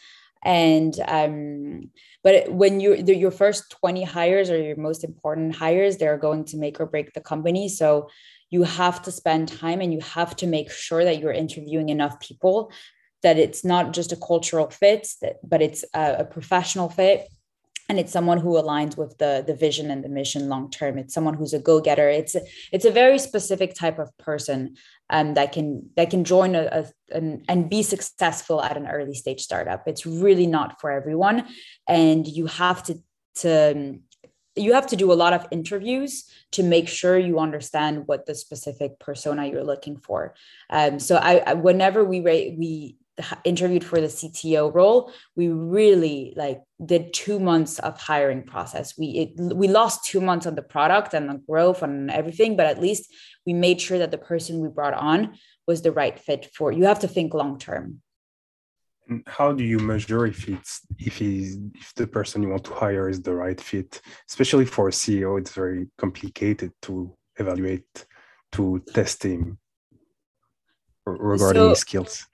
And 0.45 0.99
um, 1.07 1.91
but 2.25 2.51
when 2.53 2.81
you 2.81 2.95
your 2.97 3.31
first 3.31 3.71
20 3.71 4.03
hires 4.03 4.51
are 4.51 4.61
your 4.61 4.77
most 4.77 5.05
important 5.05 5.55
hires, 5.55 5.99
they're 5.99 6.19
going 6.19 6.45
to 6.47 6.57
make 6.59 6.81
or 6.81 6.87
break 6.87 7.13
the 7.13 7.21
company. 7.21 7.69
So 7.69 8.09
you 8.51 8.65
have 8.65 9.01
to 9.03 9.13
spend 9.13 9.49
time 9.49 9.81
and 9.81 9.93
you 9.93 10.01
have 10.01 10.35
to 10.37 10.47
make 10.47 10.71
sure 10.71 11.05
that 11.05 11.21
you're 11.21 11.33
interviewing 11.33 11.89
enough 11.91 12.19
people 12.21 12.73
that 13.23 13.39
it's 13.39 13.65
not 13.65 13.93
just 13.93 14.13
a 14.13 14.17
cultural 14.17 14.71
fit, 14.71 15.09
but 15.43 15.63
it's 15.63 15.85
a, 15.95 16.17
a 16.21 16.25
professional 16.25 16.89
fit. 16.89 17.29
And 17.89 17.99
it's 17.99 18.13
someone 18.13 18.39
who 18.39 18.55
aligns 18.55 18.97
with 18.97 19.19
the 19.19 19.45
the 19.47 19.55
vision 19.55 19.91
and 19.91 20.03
the 20.03 20.09
mission 20.09 20.49
long 20.49 20.71
term. 20.71 20.99
It's 20.99 21.13
someone 21.13 21.35
who's 21.35 21.53
a 21.53 21.59
go-getter. 21.59 22.09
It's 22.09 22.35
a, 22.35 22.41
it's 22.73 22.85
a 22.85 22.91
very 22.91 23.19
specific 23.19 23.75
type 23.75 23.99
of 23.99 24.17
person 24.19 24.77
um, 25.11 25.35
that 25.35 25.53
can 25.53 25.91
that 25.97 26.09
can 26.09 26.25
join 26.25 26.55
a, 26.55 26.65
a 26.73 27.17
an, 27.17 27.43
and 27.49 27.69
be 27.69 27.83
successful 27.83 28.63
at 28.63 28.77
an 28.77 28.87
early 28.87 29.15
stage 29.15 29.41
startup. 29.41 29.87
It's 29.87 30.07
really 30.07 30.47
not 30.47 30.81
for 30.81 30.91
everyone. 30.91 31.49
And 31.87 32.27
you 32.27 32.47
have 32.47 32.83
to 32.85 32.95
to 33.41 33.99
you 34.55 34.75
have 34.75 34.87
to 34.87 34.97
do 34.97 35.13
a 35.13 35.15
lot 35.15 35.33
of 35.33 35.47
interviews 35.51 36.31
to 36.53 36.63
make 36.63 36.89
sure 36.89 37.19
you 37.19 37.41
understand 37.41 38.07
what 38.07 38.27
the 38.27 38.35
specific 38.35 38.99
persona 39.01 39.47
you're 39.47 39.65
looking 39.65 39.97
for. 39.97 40.35
Um, 40.71 40.99
so 40.99 41.17
I, 41.17 41.39
I 41.39 41.55
whenever 41.55 42.05
we 42.05 42.21
rate 42.21 42.57
we 42.59 42.97
interviewed 43.45 43.85
for 43.85 44.01
the 44.01 44.07
CTO 44.07 44.73
role, 44.75 45.13
we 45.37 45.49
really 45.49 46.33
like 46.37 46.61
did 46.85 47.13
two 47.13 47.39
months 47.39 47.79
of 47.79 47.99
hiring 47.99 48.43
process. 48.43 48.97
We 48.99 49.07
it, 49.07 49.55
we 49.55 49.69
lost 49.69 50.05
two 50.05 50.21
months 50.21 50.47
on 50.47 50.55
the 50.55 50.63
product 50.63 51.15
and 51.15 51.29
the 51.29 51.41
growth 51.49 51.83
and 51.83 52.11
everything, 52.11 52.57
but 52.57 52.67
at 52.67 52.81
least 52.81 53.13
we 53.47 53.53
made 53.53 53.81
sure 53.81 53.99
that 53.99 54.11
the 54.11 54.19
person 54.19 54.61
we 54.61 54.69
brought 54.69 54.95
on 54.95 55.35
was 55.67 55.83
the 55.83 55.93
right 55.93 56.19
fit 56.19 56.51
for. 56.55 56.73
You 56.73 56.85
have 56.85 57.01
to 57.01 57.09
think 57.09 57.35
long 57.35 57.59
term. 57.59 58.03
How 59.27 59.53
do 59.53 59.65
you 59.65 59.79
measure 59.79 60.27
if 60.27 60.49
it's 60.49 60.81
if 60.99 61.17
he's 61.19 61.59
if 61.75 61.93
the 61.95 62.07
person 62.07 62.43
you 62.43 62.51
want 62.51 62.65
to 62.65 62.75
hire 62.75 63.09
is 63.09 63.21
the 63.21 63.35
right 63.35 63.61
fit? 63.61 64.01
Especially 64.29 64.65
for 64.65 64.89
a 64.89 64.93
CEO, 64.93 65.39
it's 65.39 65.53
very 65.53 65.89
complicated 65.99 66.73
to 66.83 67.15
evaluate 67.37 68.07
to 68.53 68.83
test 68.95 69.25
him 69.25 69.59
regarding 71.05 71.71
so, 71.71 71.75
skills 71.75 72.27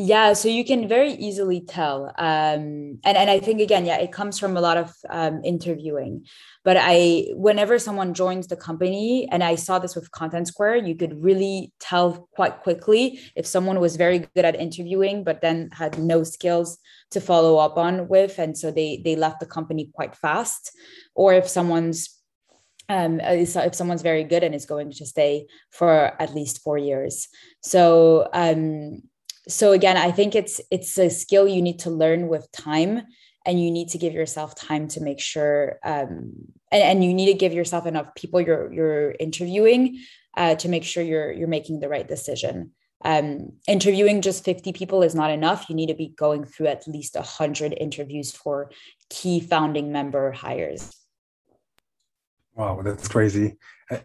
yeah 0.00 0.32
so 0.32 0.48
you 0.48 0.64
can 0.64 0.88
very 0.88 1.12
easily 1.12 1.60
tell 1.60 2.06
um, 2.16 2.98
and, 3.04 3.16
and 3.20 3.28
i 3.28 3.38
think 3.38 3.60
again 3.60 3.84
yeah 3.84 3.98
it 3.98 4.10
comes 4.10 4.38
from 4.38 4.56
a 4.56 4.60
lot 4.60 4.78
of 4.78 4.94
um, 5.10 5.42
interviewing 5.44 6.24
but 6.64 6.76
i 6.80 7.26
whenever 7.34 7.78
someone 7.78 8.14
joins 8.14 8.46
the 8.46 8.56
company 8.56 9.28
and 9.30 9.44
i 9.44 9.54
saw 9.54 9.78
this 9.78 9.94
with 9.94 10.10
Contentsquare 10.10 10.86
you 10.88 10.94
could 10.94 11.22
really 11.22 11.72
tell 11.80 12.28
quite 12.34 12.62
quickly 12.62 13.20
if 13.36 13.46
someone 13.46 13.78
was 13.78 13.96
very 13.96 14.20
good 14.34 14.46
at 14.46 14.58
interviewing 14.58 15.22
but 15.22 15.42
then 15.42 15.68
had 15.72 15.98
no 15.98 16.22
skills 16.22 16.78
to 17.10 17.20
follow 17.20 17.58
up 17.58 17.76
on 17.76 18.08
with 18.08 18.38
and 18.38 18.56
so 18.56 18.70
they 18.70 19.02
they 19.04 19.16
left 19.16 19.40
the 19.40 19.46
company 19.46 19.90
quite 19.92 20.16
fast 20.16 20.72
or 21.14 21.34
if 21.34 21.46
someone's 21.46 22.16
um, 22.88 23.20
if 23.20 23.74
someone's 23.76 24.02
very 24.02 24.24
good 24.24 24.42
and 24.42 24.52
is 24.52 24.66
going 24.66 24.90
to 24.90 25.06
stay 25.06 25.46
for 25.70 26.20
at 26.20 26.34
least 26.34 26.60
four 26.60 26.76
years. 26.76 27.28
So 27.62 28.28
um, 28.32 29.02
so 29.48 29.72
again 29.72 29.96
i 29.96 30.10
think 30.10 30.34
it's 30.34 30.60
it's 30.70 30.98
a 30.98 31.10
skill 31.10 31.48
you 31.48 31.62
need 31.62 31.78
to 31.78 31.90
learn 31.90 32.28
with 32.28 32.50
time 32.52 33.02
and 33.46 33.62
you 33.62 33.70
need 33.70 33.88
to 33.88 33.98
give 33.98 34.12
yourself 34.12 34.54
time 34.54 34.86
to 34.86 35.00
make 35.00 35.18
sure 35.18 35.78
um, 35.84 36.32
and, 36.70 36.82
and 36.82 37.04
you 37.04 37.14
need 37.14 37.26
to 37.26 37.38
give 37.38 37.52
yourself 37.52 37.86
enough 37.86 38.14
people 38.14 38.40
you're 38.40 38.72
you're 38.72 39.14
interviewing 39.18 39.98
uh, 40.36 40.54
to 40.56 40.68
make 40.68 40.84
sure 40.84 41.02
you're 41.02 41.32
you're 41.32 41.48
making 41.48 41.80
the 41.80 41.88
right 41.88 42.06
decision. 42.06 42.72
Um, 43.02 43.52
interviewing 43.66 44.20
just 44.20 44.44
50 44.44 44.74
people 44.74 45.02
is 45.02 45.14
not 45.14 45.30
enough. 45.30 45.70
You 45.70 45.74
need 45.74 45.86
to 45.86 45.94
be 45.94 46.08
going 46.08 46.44
through 46.44 46.66
at 46.66 46.86
least 46.86 47.14
100 47.14 47.72
interviews 47.72 48.30
for 48.30 48.70
key 49.08 49.40
founding 49.40 49.90
member 49.90 50.32
hires. 50.32 50.94
Wow 52.54 52.82
that's 52.82 53.08
crazy. 53.08 53.56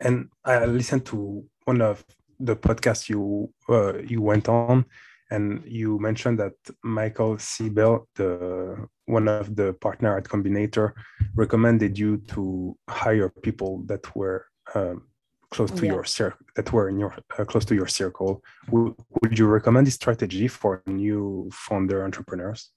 And 0.02 0.30
i 0.44 0.66
listened 0.66 1.06
to 1.08 1.46
one 1.66 1.82
of 1.82 2.04
the 2.40 2.56
podcasts 2.56 3.10
you 3.10 3.54
uh, 3.70 3.98
you 4.00 4.22
went 4.22 4.50
on 4.50 4.86
and 5.32 5.64
you 5.66 6.00
mentioned 6.00 6.40
that 6.40 6.54
Michael 6.84 7.36
Seibel, 7.38 8.06
the 8.16 8.88
one 9.06 9.28
of 9.28 9.56
the 9.56 9.74
partner 9.74 10.18
at 10.18 10.26
Combinator, 10.26 10.94
recommended 11.36 11.98
you 11.98 12.18
to 12.28 12.78
hire 12.90 13.30
people 13.30 13.84
that 13.86 14.16
were 14.16 14.46
um, 14.74 15.04
close 15.52 15.72
to 15.72 15.86
yeah. 15.86 15.94
your 15.94 16.04
circle, 16.04 16.46
that 16.56 16.72
were 16.72 16.90
in 16.90 17.00
your 17.00 17.16
uh, 17.38 17.46
close 17.46 17.66
to 17.66 17.76
your 17.76 17.88
circle. 17.88 18.44
Would, 18.70 18.94
would 19.22 19.40
you 19.40 19.48
recommend 19.48 19.88
this 19.88 19.96
strategy 19.96 20.48
for 20.48 20.84
new 20.86 21.50
founder 21.52 22.04
entrepreneurs? 22.04 22.72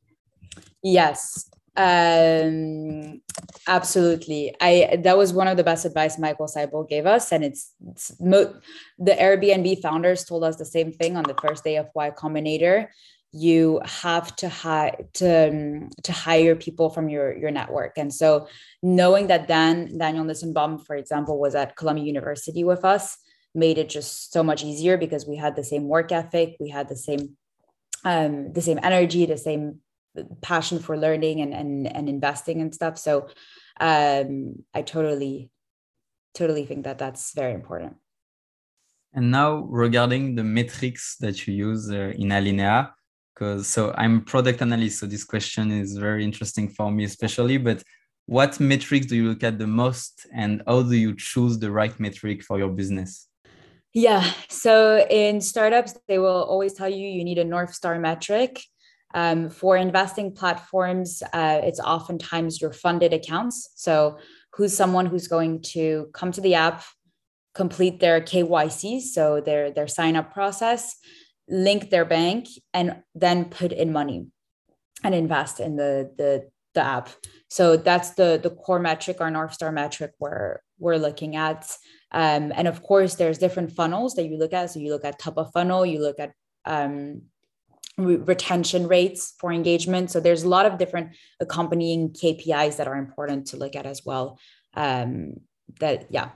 Yes, 0.82 1.50
um, 1.78 3.22
absolutely. 3.68 4.52
I 4.60 4.98
that 5.04 5.16
was 5.16 5.32
one 5.32 5.46
of 5.46 5.56
the 5.56 5.62
best 5.62 5.84
advice 5.84 6.18
Michael 6.18 6.48
Seibel 6.48 6.88
gave 6.88 7.06
us, 7.06 7.30
and 7.30 7.44
it's, 7.44 7.72
it's 7.86 8.20
mo- 8.20 8.54
the 8.98 9.12
Airbnb 9.12 9.80
founders 9.80 10.24
told 10.24 10.42
us 10.42 10.56
the 10.56 10.64
same 10.64 10.92
thing 10.92 11.16
on 11.16 11.22
the 11.22 11.36
first 11.40 11.62
day 11.62 11.76
of 11.76 11.86
Y 11.94 12.10
Combinator. 12.10 12.88
You 13.30 13.80
have 13.84 14.34
to 14.36 14.48
hire 14.48 14.96
to 15.14 15.50
um, 15.50 15.90
to 16.02 16.12
hire 16.12 16.56
people 16.56 16.90
from 16.90 17.08
your 17.08 17.36
your 17.36 17.52
network, 17.52 17.96
and 17.96 18.12
so 18.12 18.48
knowing 18.82 19.28
that 19.28 19.46
Dan 19.46 19.96
Daniel 19.96 20.24
Nissenbaum, 20.24 20.84
for 20.84 20.96
example, 20.96 21.38
was 21.38 21.54
at 21.54 21.76
Columbia 21.76 22.06
University 22.06 22.64
with 22.64 22.84
us, 22.84 23.18
made 23.54 23.78
it 23.78 23.88
just 23.88 24.32
so 24.32 24.42
much 24.42 24.64
easier 24.64 24.96
because 24.96 25.28
we 25.28 25.36
had 25.36 25.54
the 25.54 25.62
same 25.62 25.84
work 25.84 26.10
ethic, 26.10 26.56
we 26.58 26.70
had 26.70 26.88
the 26.88 26.96
same 26.96 27.36
um, 28.04 28.52
the 28.52 28.62
same 28.62 28.80
energy, 28.82 29.26
the 29.26 29.38
same 29.38 29.80
passion 30.40 30.78
for 30.78 30.96
learning 30.96 31.40
and 31.40 31.54
and, 31.54 31.86
and 31.96 32.08
investing 32.08 32.60
and 32.60 32.74
stuff. 32.74 32.98
So 32.98 33.28
um, 33.80 34.64
i 34.74 34.82
totally 34.82 35.50
totally 36.34 36.64
think 36.66 36.84
that 36.84 36.98
that's 36.98 37.32
very 37.34 37.54
important. 37.54 37.96
And 39.14 39.30
now 39.30 39.66
regarding 39.70 40.34
the 40.34 40.44
metrics 40.44 41.16
that 41.20 41.46
you 41.46 41.54
use 41.54 41.90
uh, 41.90 42.12
in 42.16 42.28
alinea 42.28 42.90
because 43.34 43.66
so 43.66 43.94
i'm 43.96 44.24
product 44.24 44.60
analyst 44.62 44.98
so 44.98 45.06
this 45.06 45.24
question 45.24 45.70
is 45.70 45.96
very 45.96 46.24
interesting 46.24 46.68
for 46.68 46.90
me 46.90 47.04
especially 47.04 47.56
but 47.56 47.82
what 48.26 48.60
metrics 48.60 49.06
do 49.06 49.16
you 49.16 49.28
look 49.28 49.42
at 49.42 49.58
the 49.58 49.66
most 49.66 50.26
and 50.34 50.62
how 50.66 50.82
do 50.82 50.96
you 50.96 51.14
choose 51.16 51.58
the 51.58 51.70
right 51.70 51.98
metric 51.98 52.42
for 52.42 52.58
your 52.58 52.68
business? 52.68 53.26
Yeah 53.94 54.30
so 54.48 55.06
in 55.08 55.40
startups 55.40 55.94
they 56.08 56.18
will 56.18 56.44
always 56.44 56.74
tell 56.74 56.88
you 56.88 57.08
you 57.08 57.24
need 57.24 57.38
a 57.38 57.44
north 57.44 57.72
star 57.72 57.98
metric 57.98 58.60
um, 59.14 59.48
for 59.48 59.76
investing 59.76 60.32
platforms, 60.32 61.22
uh, 61.32 61.60
it's 61.62 61.80
oftentimes 61.80 62.60
your 62.60 62.72
funded 62.72 63.12
accounts. 63.12 63.70
So, 63.74 64.18
who's 64.52 64.76
someone 64.76 65.06
who's 65.06 65.28
going 65.28 65.62
to 65.62 66.08
come 66.12 66.32
to 66.32 66.40
the 66.40 66.54
app, 66.54 66.84
complete 67.54 68.00
their 68.00 68.20
KYC, 68.20 69.00
so 69.00 69.40
their 69.40 69.70
their 69.70 69.88
sign 69.88 70.16
up 70.16 70.32
process, 70.32 70.96
link 71.48 71.90
their 71.90 72.04
bank, 72.04 72.48
and 72.74 73.02
then 73.14 73.46
put 73.46 73.72
in 73.72 73.92
money 73.92 74.26
and 75.02 75.14
invest 75.14 75.60
in 75.60 75.76
the 75.76 76.12
the 76.18 76.48
the 76.74 76.82
app. 76.82 77.08
So 77.48 77.76
that's 77.78 78.10
the 78.10 78.38
the 78.42 78.50
core 78.50 78.78
metric, 78.78 79.20
our 79.20 79.30
North 79.30 79.54
Star 79.54 79.72
metric, 79.72 80.12
where 80.18 80.62
we're 80.78 80.98
looking 80.98 81.34
at. 81.36 81.74
Um, 82.12 82.52
and 82.54 82.68
of 82.68 82.82
course, 82.82 83.14
there's 83.14 83.38
different 83.38 83.72
funnels 83.72 84.14
that 84.14 84.26
you 84.26 84.36
look 84.38 84.52
at. 84.52 84.70
So 84.70 84.80
you 84.80 84.90
look 84.92 85.04
at 85.04 85.18
top 85.18 85.38
of 85.38 85.50
funnel, 85.52 85.84
you 85.86 86.00
look 86.00 86.18
at 86.18 86.32
um, 86.64 87.22
retention 87.98 88.86
rates 88.86 89.34
for 89.38 89.52
engagement. 89.52 90.10
So 90.10 90.20
there's 90.20 90.44
a 90.44 90.48
lot 90.48 90.66
of 90.66 90.78
different 90.78 91.16
accompanying 91.40 92.10
KPIs 92.10 92.76
that 92.76 92.86
are 92.86 92.96
important 92.96 93.48
to 93.48 93.56
look 93.56 93.74
at 93.74 93.86
as 93.86 94.02
well. 94.04 94.38
Um, 94.74 95.40
that 95.80 96.06
yeah, 96.10 96.30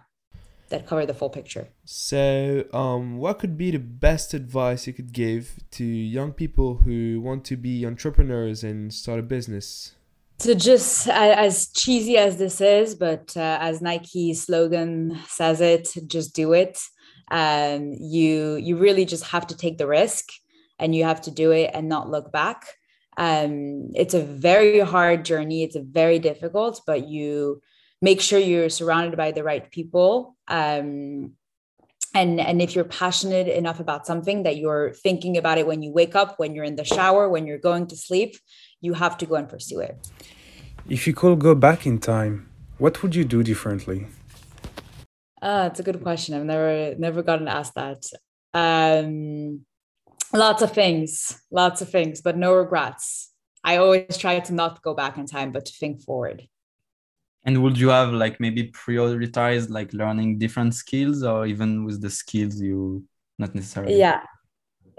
that 0.68 0.86
cover 0.86 1.06
the 1.06 1.14
full 1.14 1.30
picture. 1.30 1.68
So, 1.84 2.64
um, 2.72 3.18
what 3.18 3.38
could 3.38 3.56
be 3.56 3.70
the 3.70 3.78
best 3.78 4.34
advice 4.34 4.86
you 4.86 4.92
could 4.92 5.12
give 5.12 5.60
to 5.72 5.84
young 5.84 6.32
people 6.32 6.76
who 6.84 7.20
want 7.20 7.44
to 7.46 7.56
be 7.56 7.86
entrepreneurs 7.86 8.64
and 8.64 8.92
start 8.92 9.20
a 9.20 9.22
business? 9.22 9.94
So 10.38 10.54
just 10.54 11.06
as 11.08 11.68
cheesy 11.68 12.16
as 12.16 12.36
this 12.36 12.60
is, 12.60 12.96
but 12.96 13.36
uh, 13.36 13.58
as 13.60 13.80
Nike's 13.80 14.42
slogan 14.46 15.16
says 15.28 15.60
it, 15.60 15.88
just 16.08 16.34
do 16.34 16.52
it. 16.52 16.80
Um, 17.30 17.92
you 17.92 18.56
you 18.56 18.76
really 18.76 19.04
just 19.04 19.24
have 19.24 19.46
to 19.46 19.56
take 19.56 19.78
the 19.78 19.86
risk 19.86 20.30
and 20.82 20.94
you 20.94 21.04
have 21.04 21.22
to 21.22 21.30
do 21.30 21.52
it 21.52 21.70
and 21.72 21.88
not 21.88 22.10
look 22.10 22.32
back. 22.32 22.60
Um, 23.16 23.90
it's 23.94 24.14
a 24.14 24.22
very 24.22 24.80
hard 24.80 25.24
journey. 25.24 25.62
It's 25.62 25.76
a 25.76 25.82
very 26.00 26.18
difficult, 26.18 26.82
but 26.86 27.08
you 27.08 27.62
make 28.00 28.20
sure 28.20 28.38
you're 28.38 28.68
surrounded 28.68 29.16
by 29.16 29.30
the 29.30 29.44
right 29.44 29.70
people. 29.70 30.36
Um, 30.48 31.34
and 32.14 32.40
and 32.40 32.60
if 32.60 32.74
you're 32.74 32.92
passionate 33.02 33.48
enough 33.48 33.80
about 33.80 34.06
something 34.06 34.42
that 34.42 34.56
you're 34.56 34.92
thinking 35.06 35.36
about 35.36 35.56
it 35.58 35.66
when 35.66 35.82
you 35.82 35.92
wake 35.92 36.14
up, 36.14 36.38
when 36.38 36.54
you're 36.54 36.68
in 36.72 36.76
the 36.76 36.84
shower, 36.84 37.28
when 37.28 37.46
you're 37.46 37.64
going 37.70 37.86
to 37.86 37.96
sleep, 37.96 38.36
you 38.80 38.92
have 38.94 39.16
to 39.18 39.26
go 39.26 39.36
and 39.36 39.48
pursue 39.48 39.80
it. 39.80 39.96
If 40.88 41.06
you 41.06 41.14
could 41.14 41.38
go 41.38 41.54
back 41.54 41.86
in 41.86 41.98
time, 41.98 42.34
what 42.78 43.02
would 43.02 43.14
you 43.14 43.24
do 43.24 43.42
differently? 43.42 44.08
Uh, 45.40 45.68
it's 45.70 45.80
a 45.80 45.82
good 45.88 46.02
question. 46.02 46.34
I've 46.34 46.44
never 46.54 46.94
never 46.98 47.22
gotten 47.22 47.48
asked 47.48 47.76
that. 47.76 48.02
Um, 48.52 49.64
lots 50.32 50.62
of 50.62 50.72
things, 50.72 51.40
lots 51.50 51.80
of 51.82 51.90
things, 51.90 52.20
but 52.20 52.36
no 52.36 52.54
regrets. 52.54 53.32
I 53.64 53.76
always 53.76 54.16
try 54.16 54.40
to 54.40 54.54
not 54.54 54.82
go 54.82 54.94
back 54.94 55.18
in 55.18 55.26
time, 55.26 55.52
but 55.52 55.66
to 55.66 55.72
think 55.72 56.02
forward. 56.02 56.48
And 57.44 57.62
would 57.62 57.78
you 57.78 57.88
have 57.88 58.12
like 58.12 58.38
maybe 58.40 58.70
prioritized 58.70 59.70
like 59.70 59.92
learning 59.92 60.38
different 60.38 60.74
skills 60.74 61.22
or 61.22 61.46
even 61.46 61.84
with 61.84 62.00
the 62.00 62.10
skills 62.10 62.60
you 62.60 63.04
not 63.38 63.54
necessarily? 63.54 63.98
Yeah. 63.98 64.22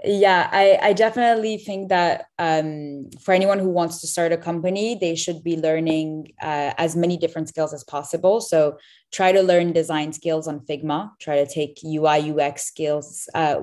Yeah, 0.06 0.50
I, 0.52 0.78
I 0.82 0.92
definitely 0.92 1.56
think 1.56 1.88
that 1.88 2.26
um, 2.38 3.08
for 3.22 3.32
anyone 3.32 3.58
who 3.58 3.70
wants 3.70 4.02
to 4.02 4.06
start 4.06 4.32
a 4.32 4.36
company, 4.36 4.98
they 5.00 5.14
should 5.14 5.42
be 5.42 5.56
learning 5.56 6.32
uh, 6.42 6.74
as 6.76 6.94
many 6.94 7.16
different 7.16 7.48
skills 7.48 7.72
as 7.72 7.84
possible. 7.84 8.42
So 8.42 8.76
try 9.12 9.32
to 9.32 9.40
learn 9.42 9.72
design 9.72 10.12
skills 10.12 10.46
on 10.46 10.60
Figma, 10.60 11.12
try 11.20 11.42
to 11.42 11.46
take 11.46 11.78
UI, 11.82 12.32
UX 12.32 12.64
skills, 12.64 13.30
uh, 13.34 13.56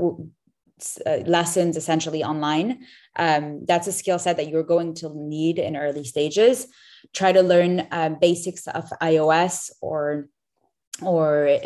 uh, 1.05 1.17
lessons 1.25 1.77
essentially 1.77 2.23
online. 2.23 2.85
Um, 3.15 3.65
that's 3.65 3.87
a 3.87 3.91
skill 3.91 4.19
set 4.19 4.37
that 4.37 4.49
you're 4.49 4.63
going 4.63 4.93
to 4.95 5.11
need 5.15 5.59
in 5.59 5.75
early 5.75 6.03
stages. 6.03 6.67
Try 7.13 7.31
to 7.31 7.41
learn 7.41 7.87
um, 7.91 8.17
basics 8.19 8.67
of 8.67 8.89
iOS 9.01 9.71
or 9.81 10.27
or 11.01 11.57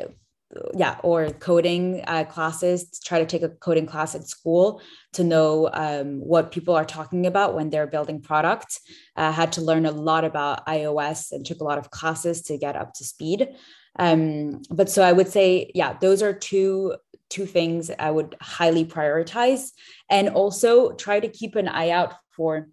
yeah 0.74 0.97
or 1.03 1.30
coding 1.32 2.03
uh, 2.07 2.24
classes 2.24 2.99
try 3.03 3.20
to 3.20 3.26
take 3.26 3.41
a 3.41 3.49
coding 3.49 3.86
class 3.86 4.16
at 4.16 4.28
school 4.28 4.82
to 5.13 5.24
know 5.24 5.70
um, 5.74 6.20
what 6.20 6.51
people 6.51 6.76
are 6.76 6.86
talking 6.86 7.26
about 7.26 7.55
when 7.55 7.70
they're 7.70 7.88
building 7.88 8.22
products 8.22 8.80
uh, 9.16 9.32
had 9.32 9.51
to 9.51 9.61
learn 9.61 9.86
a 9.86 9.91
lot 9.91 10.24
about 10.24 10.66
ios 10.68 11.32
and 11.32 11.45
took 11.45 11.59
a 11.59 11.63
lot 11.63 11.78
of 11.78 11.89
classes 11.89 12.41
to 12.41 12.57
get 12.57 12.76
up 12.76 12.93
to 12.93 13.03
speed 13.03 13.49
um, 13.97 14.61
but 14.70 14.89
so 14.89 15.01
i 15.01 15.11
would 15.11 15.28
say 15.28 15.72
yeah 15.74 15.97
those 15.99 16.22
are 16.22 16.34
two 16.34 16.95
two 17.30 17.45
things 17.45 17.91
I 17.97 18.11
would 18.11 18.36
highly 18.41 18.86
prioritize. 18.86 19.71
And 20.09 20.30
also 20.30 20.93
try 20.93 21.19
to 21.19 21.28
keep 21.28 21.55
an 21.55 21.67
eye 21.67 21.89
out 21.89 22.13
for 22.32 22.67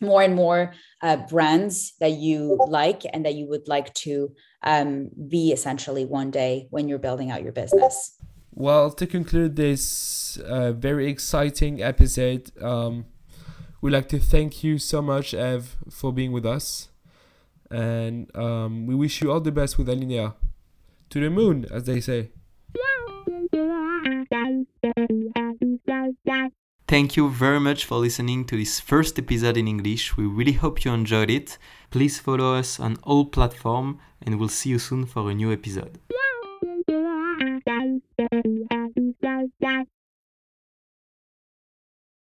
more 0.00 0.22
and 0.22 0.34
more 0.34 0.74
uh, 1.02 1.16
brands 1.16 1.94
that 2.00 2.12
you 2.12 2.58
like 2.68 3.02
and 3.12 3.24
that 3.24 3.34
you 3.34 3.46
would 3.48 3.68
like 3.68 3.92
to 3.94 4.34
um, 4.62 5.10
be 5.28 5.52
essentially 5.52 6.04
one 6.04 6.30
day 6.30 6.66
when 6.70 6.88
you're 6.88 6.98
building 6.98 7.30
out 7.30 7.42
your 7.42 7.52
business. 7.52 8.16
Well, 8.52 8.90
to 8.90 9.06
conclude 9.06 9.56
this 9.56 10.36
uh, 10.38 10.72
very 10.72 11.08
exciting 11.08 11.82
episode, 11.82 12.50
um, 12.62 13.06
we'd 13.80 13.92
like 13.92 14.08
to 14.10 14.18
thank 14.18 14.62
you 14.62 14.78
so 14.78 15.02
much, 15.02 15.34
Eve, 15.34 15.76
for 15.90 16.12
being 16.12 16.32
with 16.32 16.46
us. 16.46 16.88
And 17.70 18.34
um, 18.36 18.86
we 18.86 18.94
wish 18.94 19.20
you 19.20 19.32
all 19.32 19.40
the 19.40 19.50
best 19.50 19.76
with 19.78 19.88
Alinea. 19.88 20.34
To 21.10 21.20
the 21.20 21.30
moon, 21.30 21.66
as 21.70 21.84
they 21.84 22.00
say. 22.00 22.30
Thank 26.86 27.16
you 27.16 27.30
very 27.30 27.60
much 27.60 27.86
for 27.86 27.96
listening 27.96 28.44
to 28.44 28.56
this 28.56 28.78
first 28.78 29.18
episode 29.18 29.56
in 29.56 29.66
English. 29.66 30.16
We 30.18 30.26
really 30.26 30.52
hope 30.52 30.84
you 30.84 30.92
enjoyed 30.92 31.30
it. 31.30 31.56
Please 31.90 32.18
follow 32.18 32.54
us 32.54 32.78
on 32.78 32.98
all 33.04 33.24
platforms 33.24 33.98
and 34.20 34.38
we'll 34.38 34.48
see 34.48 34.70
you 34.70 34.78
soon 34.78 35.06
for 35.06 35.30
a 35.30 35.34
new 35.34 35.50
episode. 35.50 35.98